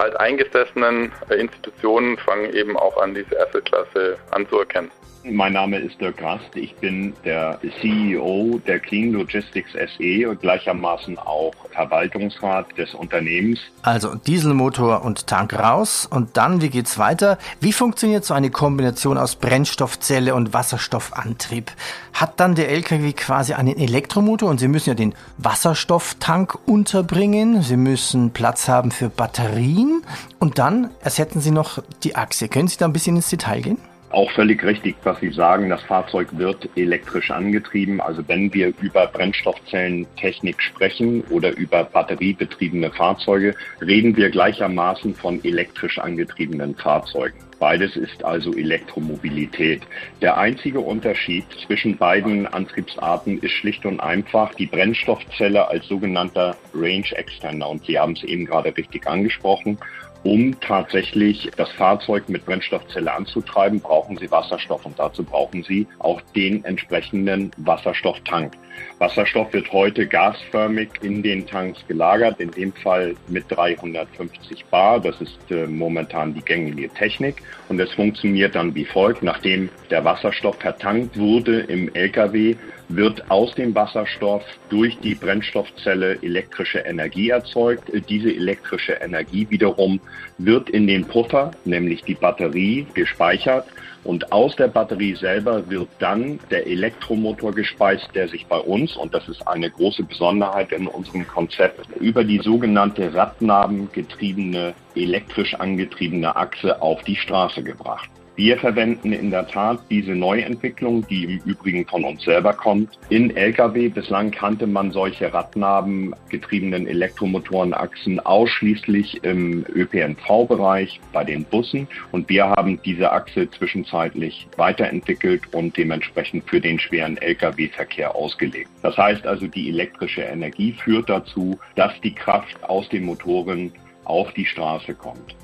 alteingesessenen 0.00 1.12
Institutionen 1.30 2.16
fangen 2.18 2.52
eben 2.54 2.76
auch 2.76 2.96
an, 2.96 3.14
diese 3.14 3.38
Assetklasse 3.40 4.16
anzuerkennen. 4.30 4.90
Mein 5.22 5.52
Name 5.52 5.78
ist 5.78 6.00
Dirk 6.00 6.22
Rast. 6.22 6.56
Ich 6.56 6.74
bin 6.76 7.12
der 7.26 7.60
CEO 7.80 8.58
der 8.66 8.78
Clean 8.78 9.12
Logistics 9.12 9.70
SE 9.72 10.28
und 10.28 10.40
gleichermaßen 10.40 11.18
auch 11.18 11.52
Verwaltungsrat 11.72 12.66
des 12.78 12.94
Unternehmens. 12.94 13.60
Also 13.82 14.14
Dieselmotor 14.14 15.04
und 15.04 15.26
Tank 15.26 15.52
raus 15.58 16.08
und 16.10 16.38
dann, 16.38 16.62
wie 16.62 16.70
geht's 16.70 16.98
weiter? 16.98 17.36
Wie 17.60 17.74
funktioniert 17.74 18.24
so 18.24 18.32
eine 18.32 18.50
Kombination 18.50 19.18
aus 19.18 19.36
Brennstoffzelle 19.36 20.34
und 20.34 20.54
Wasserstoffantrieb? 20.54 21.70
Hat 22.14 22.40
dann 22.40 22.54
der 22.54 22.70
LKW 22.70 23.12
quasi 23.12 23.52
einen 23.52 23.76
Elektromotor 23.76 24.48
und 24.48 24.58
Sie 24.58 24.68
müssen 24.68 24.88
ja 24.88 24.94
den 24.94 25.14
Wasserstofftank 25.36 26.56
unterbringen. 26.66 27.60
Sie 27.60 27.76
müssen 27.76 28.30
Platz 28.32 28.68
haben 28.68 28.90
für 28.90 29.10
Batterien 29.10 29.89
und 30.38 30.58
dann 30.58 30.90
ersetzen 31.00 31.40
Sie 31.40 31.50
noch 31.50 31.82
die 32.02 32.16
Achse. 32.16 32.48
Können 32.48 32.68
Sie 32.68 32.78
da 32.78 32.86
ein 32.86 32.92
bisschen 32.92 33.16
ins 33.16 33.30
Detail 33.30 33.60
gehen? 33.60 33.78
Auch 34.12 34.30
völlig 34.32 34.64
richtig, 34.64 34.96
was 35.04 35.20
Sie 35.20 35.30
sagen, 35.30 35.68
das 35.68 35.82
Fahrzeug 35.82 36.28
wird 36.32 36.68
elektrisch 36.76 37.30
angetrieben. 37.30 38.00
Also 38.00 38.26
wenn 38.26 38.52
wir 38.52 38.72
über 38.80 39.06
Brennstoffzellentechnik 39.06 40.60
sprechen 40.60 41.22
oder 41.30 41.56
über 41.56 41.84
batteriebetriebene 41.84 42.90
Fahrzeuge, 42.90 43.54
reden 43.80 44.16
wir 44.16 44.30
gleichermaßen 44.30 45.14
von 45.14 45.42
elektrisch 45.44 45.98
angetriebenen 45.98 46.74
Fahrzeugen. 46.74 47.38
Beides 47.60 47.94
ist 47.94 48.24
also 48.24 48.54
Elektromobilität. 48.54 49.82
Der 50.22 50.38
einzige 50.38 50.80
Unterschied 50.80 51.44
zwischen 51.66 51.98
beiden 51.98 52.46
Antriebsarten 52.46 53.38
ist 53.40 53.52
schlicht 53.52 53.84
und 53.84 54.00
einfach 54.00 54.54
die 54.54 54.64
Brennstoffzelle 54.64 55.68
als 55.68 55.86
sogenannter 55.86 56.56
Range 56.74 57.04
Extender. 57.12 57.68
Und 57.68 57.84
Sie 57.84 57.98
haben 57.98 58.14
es 58.14 58.24
eben 58.24 58.46
gerade 58.46 58.74
richtig 58.74 59.06
angesprochen. 59.06 59.78
Um 60.22 60.58
tatsächlich 60.60 61.50
das 61.56 61.70
Fahrzeug 61.72 62.28
mit 62.28 62.44
Brennstoffzelle 62.44 63.10
anzutreiben, 63.10 63.80
brauchen 63.80 64.18
Sie 64.18 64.30
Wasserstoff 64.30 64.84
und 64.84 64.98
dazu 64.98 65.24
brauchen 65.24 65.62
Sie 65.62 65.86
auch 65.98 66.20
den 66.34 66.62
entsprechenden 66.66 67.50
Wasserstofftank. 67.56 68.52
Wasserstoff 68.98 69.50
wird 69.54 69.72
heute 69.72 70.06
gasförmig 70.06 70.90
in 71.00 71.22
den 71.22 71.46
Tanks 71.46 71.80
gelagert, 71.88 72.38
in 72.38 72.50
dem 72.50 72.72
Fall 72.72 73.14
mit 73.28 73.44
350 73.48 74.66
Bar. 74.66 75.00
Das 75.00 75.18
ist 75.22 75.38
äh, 75.50 75.66
momentan 75.66 76.34
die 76.34 76.42
gängige 76.42 76.90
Technik 76.90 77.42
und 77.68 77.80
es 77.80 77.92
funktioniert 77.92 78.54
dann 78.54 78.74
wie 78.74 78.84
folgt. 78.84 79.22
Nachdem 79.22 79.68
der 79.90 80.04
Wasserstoff 80.04 80.56
vertankt 80.58 81.18
wurde 81.18 81.60
im 81.60 81.94
LKW, 81.94 82.56
wird 82.88 83.30
aus 83.30 83.54
dem 83.54 83.74
Wasserstoff 83.74 84.42
durch 84.68 84.98
die 84.98 85.14
Brennstoffzelle 85.14 86.18
elektrische 86.22 86.80
Energie 86.80 87.30
erzeugt. 87.30 87.84
Diese 88.08 88.34
elektrische 88.34 88.94
Energie 88.94 89.46
wiederum 89.48 90.00
wird 90.38 90.70
in 90.70 90.86
den 90.86 91.04
Puffer, 91.04 91.52
nämlich 91.64 92.02
die 92.02 92.14
Batterie, 92.14 92.86
gespeichert 92.94 93.66
und 94.04 94.32
aus 94.32 94.56
der 94.56 94.68
Batterie 94.68 95.14
selber 95.14 95.68
wird 95.68 95.88
dann 95.98 96.38
der 96.50 96.66
Elektromotor 96.66 97.52
gespeist, 97.52 98.08
der 98.14 98.28
sich 98.28 98.46
bei 98.46 98.58
uns, 98.58 98.96
und 98.96 99.14
das 99.14 99.28
ist 99.28 99.46
eine 99.46 99.70
große 99.70 100.04
Besonderheit 100.04 100.72
in 100.72 100.86
unserem 100.86 101.26
Konzept, 101.26 101.86
über 101.96 102.24
die 102.24 102.38
sogenannte 102.38 103.12
Radnabengetriebene, 103.12 104.74
elektrisch 104.94 105.54
angetriebene 105.54 106.34
Achse 106.34 106.80
auf 106.80 107.02
die 107.02 107.16
Straße 107.16 107.62
gebracht. 107.62 108.10
Wir 108.36 108.56
verwenden 108.58 109.12
in 109.12 109.30
der 109.30 109.46
Tat 109.46 109.80
diese 109.90 110.12
Neuentwicklung, 110.12 111.06
die 111.08 111.24
im 111.24 111.38
Übrigen 111.44 111.86
von 111.86 112.04
uns 112.04 112.22
selber 112.22 112.54
kommt, 112.54 112.98
in 113.08 113.36
Lkw. 113.36 113.88
Bislang 113.88 114.30
kannte 114.30 114.66
man 114.66 114.92
solche 114.92 115.32
radnabengetriebenen 115.32 116.86
Elektromotorenachsen 116.86 118.20
ausschließlich 118.20 119.22
im 119.24 119.66
ÖPNV-Bereich 119.74 121.00
bei 121.12 121.24
den 121.24 121.44
Bussen. 121.44 121.86
Und 122.12 122.28
wir 122.28 122.48
haben 122.48 122.80
diese 122.82 123.12
Achse 123.12 123.50
zwischenzeitlich 123.50 124.46
weiterentwickelt 124.56 125.52
und 125.52 125.76
dementsprechend 125.76 126.48
für 126.48 126.60
den 126.60 126.78
schweren 126.78 127.18
Lkw-Verkehr 127.18 128.14
ausgelegt. 128.14 128.70
Das 128.82 128.96
heißt 128.96 129.26
also, 129.26 129.46
die 129.48 129.68
elektrische 129.68 130.22
Energie 130.22 130.72
führt 130.72 131.10
dazu, 131.10 131.58
dass 131.74 131.92
die 132.00 132.14
Kraft 132.14 132.62
aus 132.64 132.88
den 132.88 133.04
Motoren 133.04 133.72
auf 134.04 134.32
die 134.32 134.46
Straße 134.46 134.94
kommt. 134.94 135.34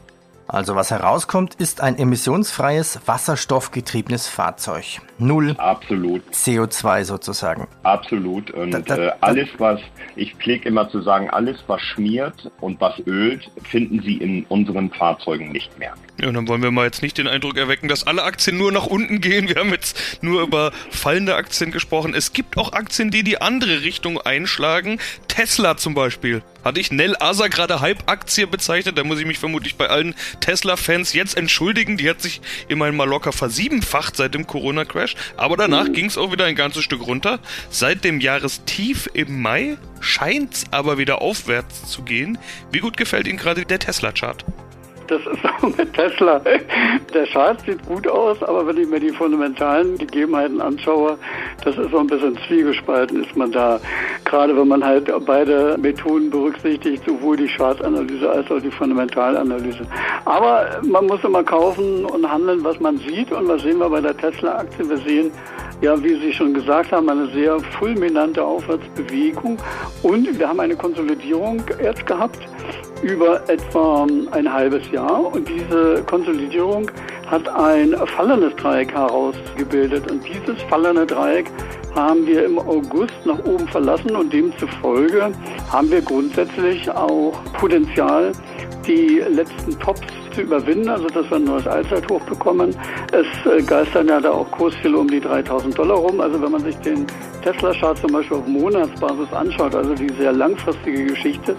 Also 0.48 0.76
was 0.76 0.90
herauskommt, 0.90 1.54
ist 1.56 1.80
ein 1.80 1.98
emissionsfreies, 1.98 3.00
wasserstoffgetriebenes 3.06 4.28
Fahrzeug. 4.28 5.00
Null 5.18 5.54
Absolut. 5.58 6.22
CO2 6.32 7.04
sozusagen. 7.04 7.66
Absolut. 7.82 8.50
Und 8.52 8.70
da, 8.70 8.80
da, 8.80 8.96
äh, 8.96 9.12
alles, 9.20 9.48
was, 9.58 9.80
ich 10.14 10.34
pflege 10.36 10.68
immer 10.68 10.88
zu 10.88 11.02
sagen, 11.02 11.30
alles, 11.30 11.64
was 11.66 11.80
schmiert 11.80 12.50
und 12.60 12.80
was 12.80 12.94
ölt, 13.06 13.50
finden 13.62 14.02
Sie 14.02 14.18
in 14.18 14.44
unseren 14.48 14.90
Fahrzeugen 14.90 15.50
nicht 15.50 15.78
mehr. 15.78 15.94
Ja, 16.20 16.28
und 16.28 16.34
dann 16.34 16.48
wollen 16.48 16.62
wir 16.62 16.70
mal 16.70 16.84
jetzt 16.84 17.02
nicht 17.02 17.18
den 17.18 17.28
Eindruck 17.28 17.56
erwecken, 17.56 17.88
dass 17.88 18.06
alle 18.06 18.22
Aktien 18.22 18.56
nur 18.56 18.72
nach 18.72 18.86
unten 18.86 19.20
gehen. 19.20 19.48
Wir 19.48 19.56
haben 19.56 19.70
jetzt 19.70 20.22
nur 20.22 20.42
über 20.42 20.72
fallende 20.90 21.34
Aktien 21.34 21.72
gesprochen. 21.72 22.14
Es 22.14 22.32
gibt 22.32 22.56
auch 22.56 22.72
Aktien, 22.72 23.10
die 23.10 23.22
die 23.22 23.40
andere 23.40 23.82
Richtung 23.82 24.20
einschlagen. 24.20 24.98
Tesla 25.28 25.76
zum 25.76 25.94
Beispiel. 25.94 26.42
Hatte 26.66 26.80
ich 26.80 26.90
Nell 26.90 27.14
Asa 27.20 27.46
gerade 27.46 27.80
Hype-Aktie 27.80 28.48
bezeichnet, 28.48 28.98
da 28.98 29.04
muss 29.04 29.20
ich 29.20 29.24
mich 29.24 29.38
vermutlich 29.38 29.76
bei 29.76 29.88
allen 29.88 30.16
Tesla-Fans 30.40 31.12
jetzt 31.12 31.36
entschuldigen. 31.36 31.96
Die 31.96 32.10
hat 32.10 32.20
sich 32.20 32.40
immerhin 32.66 32.96
mal 32.96 33.08
locker 33.08 33.30
versiebenfacht 33.30 34.16
seit 34.16 34.34
dem 34.34 34.48
Corona-Crash. 34.48 35.14
Aber 35.36 35.56
danach 35.56 35.92
ging 35.92 36.06
es 36.06 36.18
auch 36.18 36.32
wieder 36.32 36.44
ein 36.44 36.56
ganzes 36.56 36.82
Stück 36.82 37.06
runter. 37.06 37.38
Seit 37.70 38.02
dem 38.02 38.18
Jahrestief 38.18 39.08
im 39.12 39.42
Mai 39.42 39.76
scheint 40.00 40.54
es 40.54 40.64
aber 40.72 40.98
wieder 40.98 41.22
aufwärts 41.22 41.88
zu 41.88 42.02
gehen. 42.02 42.36
Wie 42.72 42.80
gut 42.80 42.96
gefällt 42.96 43.28
Ihnen 43.28 43.38
gerade 43.38 43.64
der 43.64 43.78
Tesla-Chart? 43.78 44.44
Das 45.08 45.20
ist 45.20 45.44
auch 45.44 45.76
mit 45.76 45.92
Tesla. 45.94 46.40
Der 47.14 47.26
Chart 47.26 47.60
sieht 47.60 47.84
gut 47.86 48.08
aus, 48.08 48.42
aber 48.42 48.66
wenn 48.66 48.78
ich 48.78 48.88
mir 48.88 49.00
die 49.00 49.10
fundamentalen 49.10 49.96
Gegebenheiten 49.98 50.60
anschaue, 50.60 51.18
das 51.64 51.76
ist 51.76 51.90
so 51.90 51.98
ein 51.98 52.06
bisschen 52.06 52.36
zwiegespalten, 52.46 53.22
ist 53.22 53.36
man 53.36 53.52
da. 53.52 53.80
Gerade 54.24 54.56
wenn 54.56 54.68
man 54.68 54.84
halt 54.84 55.10
beide 55.24 55.76
Methoden 55.78 56.30
berücksichtigt, 56.30 57.04
sowohl 57.06 57.36
die 57.36 57.46
Chartanalyse 57.46 58.28
als 58.28 58.50
auch 58.50 58.60
die 58.60 58.70
Fundamentalanalyse. 58.70 59.86
Aber 60.24 60.80
man 60.82 61.06
muss 61.06 61.22
immer 61.24 61.44
kaufen 61.44 62.04
und 62.04 62.30
handeln, 62.30 62.64
was 62.64 62.80
man 62.80 62.98
sieht. 62.98 63.30
Und 63.32 63.48
was 63.48 63.62
sehen 63.62 63.78
wir 63.78 63.88
bei 63.88 64.00
der 64.00 64.16
Tesla-Aktie? 64.16 64.88
Wir 64.88 64.98
sehen, 64.98 65.30
ja, 65.80 66.02
wie 66.02 66.14
Sie 66.20 66.32
schon 66.32 66.54
gesagt 66.54 66.92
haben, 66.92 67.08
eine 67.08 67.26
sehr 67.28 67.60
fulminante 67.78 68.42
Aufwärtsbewegung. 68.42 69.58
Und 70.02 70.38
wir 70.38 70.48
haben 70.48 70.60
eine 70.60 70.76
Konsolidierung 70.76 71.62
jetzt 71.82 72.06
gehabt 72.06 72.38
über 73.02 73.48
etwa 73.48 74.06
ein 74.32 74.52
halbes 74.52 74.90
Jahr. 74.90 75.32
Und 75.32 75.48
diese 75.48 76.02
Konsolidierung 76.04 76.90
hat 77.26 77.48
ein 77.48 77.94
fallendes 78.16 78.54
Dreieck 78.56 78.92
herausgebildet. 78.92 80.10
Und 80.10 80.22
dieses 80.26 80.60
fallende 80.62 81.06
Dreieck 81.06 81.50
haben 81.94 82.26
wir 82.26 82.44
im 82.44 82.58
August 82.58 83.14
nach 83.24 83.38
oben 83.44 83.66
verlassen 83.68 84.14
und 84.14 84.32
demzufolge 84.32 85.32
haben 85.72 85.90
wir 85.90 86.02
grundsätzlich 86.02 86.90
auch 86.90 87.32
Potenzial, 87.54 88.32
die 88.86 89.22
letzten 89.28 89.78
Tops 89.80 90.02
zu 90.36 90.42
überwinden, 90.42 90.88
also 90.88 91.06
dass 91.06 91.28
wir 91.30 91.38
ein 91.38 91.44
neues 91.44 91.66
Allzeithoch 91.66 92.20
bekommen. 92.22 92.76
Es 93.10 93.26
äh, 93.50 93.62
geistern 93.62 94.08
ja 94.08 94.20
da 94.20 94.30
auch 94.30 94.50
Kursziele 94.50 94.98
um 94.98 95.08
die 95.08 95.18
3000 95.20 95.76
Dollar 95.76 95.96
rum. 95.96 96.20
Also 96.20 96.40
wenn 96.40 96.52
man 96.52 96.60
sich 96.62 96.76
den 96.76 97.06
Tesla-Chart 97.42 97.96
zum 97.96 98.12
Beispiel 98.12 98.36
auf 98.36 98.46
Monatsbasis 98.46 99.32
anschaut, 99.32 99.74
also 99.74 99.94
die 99.94 100.12
sehr 100.20 100.32
langfristige 100.32 101.06
Geschichte, 101.06 101.56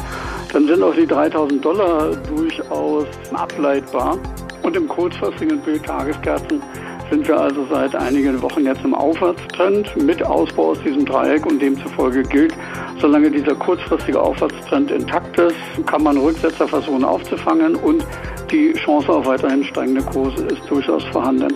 dann 0.53 0.67
sind 0.67 0.83
auch 0.83 0.93
die 0.93 1.07
3000 1.07 1.65
Dollar 1.65 2.15
durchaus 2.35 3.07
ableitbar. 3.33 4.19
Und 4.61 4.75
im 4.75 4.87
kurzfristigen 4.87 5.59
Bild 5.61 5.83
Tageskerzen 5.83 6.61
sind 7.09 7.27
wir 7.27 7.39
also 7.39 7.65
seit 7.69 7.95
einigen 7.95 8.41
Wochen 8.41 8.65
jetzt 8.65 8.83
im 8.83 8.93
Aufwärtstrend. 8.93 9.95
Mit 9.97 10.23
Ausbau 10.23 10.71
aus 10.71 10.81
diesem 10.83 11.05
Dreieck 11.05 11.45
und 11.45 11.61
demzufolge 11.61 12.23
gilt, 12.23 12.53
solange 12.99 13.31
dieser 13.31 13.55
kurzfristige 13.55 14.21
Aufwärtstrend 14.21 14.91
intakt 14.91 15.37
ist, 15.39 15.55
kann 15.85 16.03
man 16.03 16.17
Rücksetzer 16.17 16.67
versuchen 16.67 17.03
aufzufangen 17.03 17.75
und 17.75 18.05
die 18.51 18.73
Chance 18.73 19.11
auf 19.11 19.25
weiterhin 19.25 19.63
steigende 19.63 20.01
Kurse 20.01 20.45
ist 20.45 20.61
durchaus 20.69 21.03
vorhanden. 21.05 21.53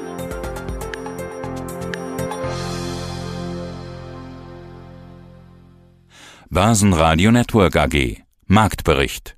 Basen 6.49 6.93
Radio 6.93 7.31
Network 7.31 7.77
AG 7.77 8.17
Marktbericht 8.45 9.37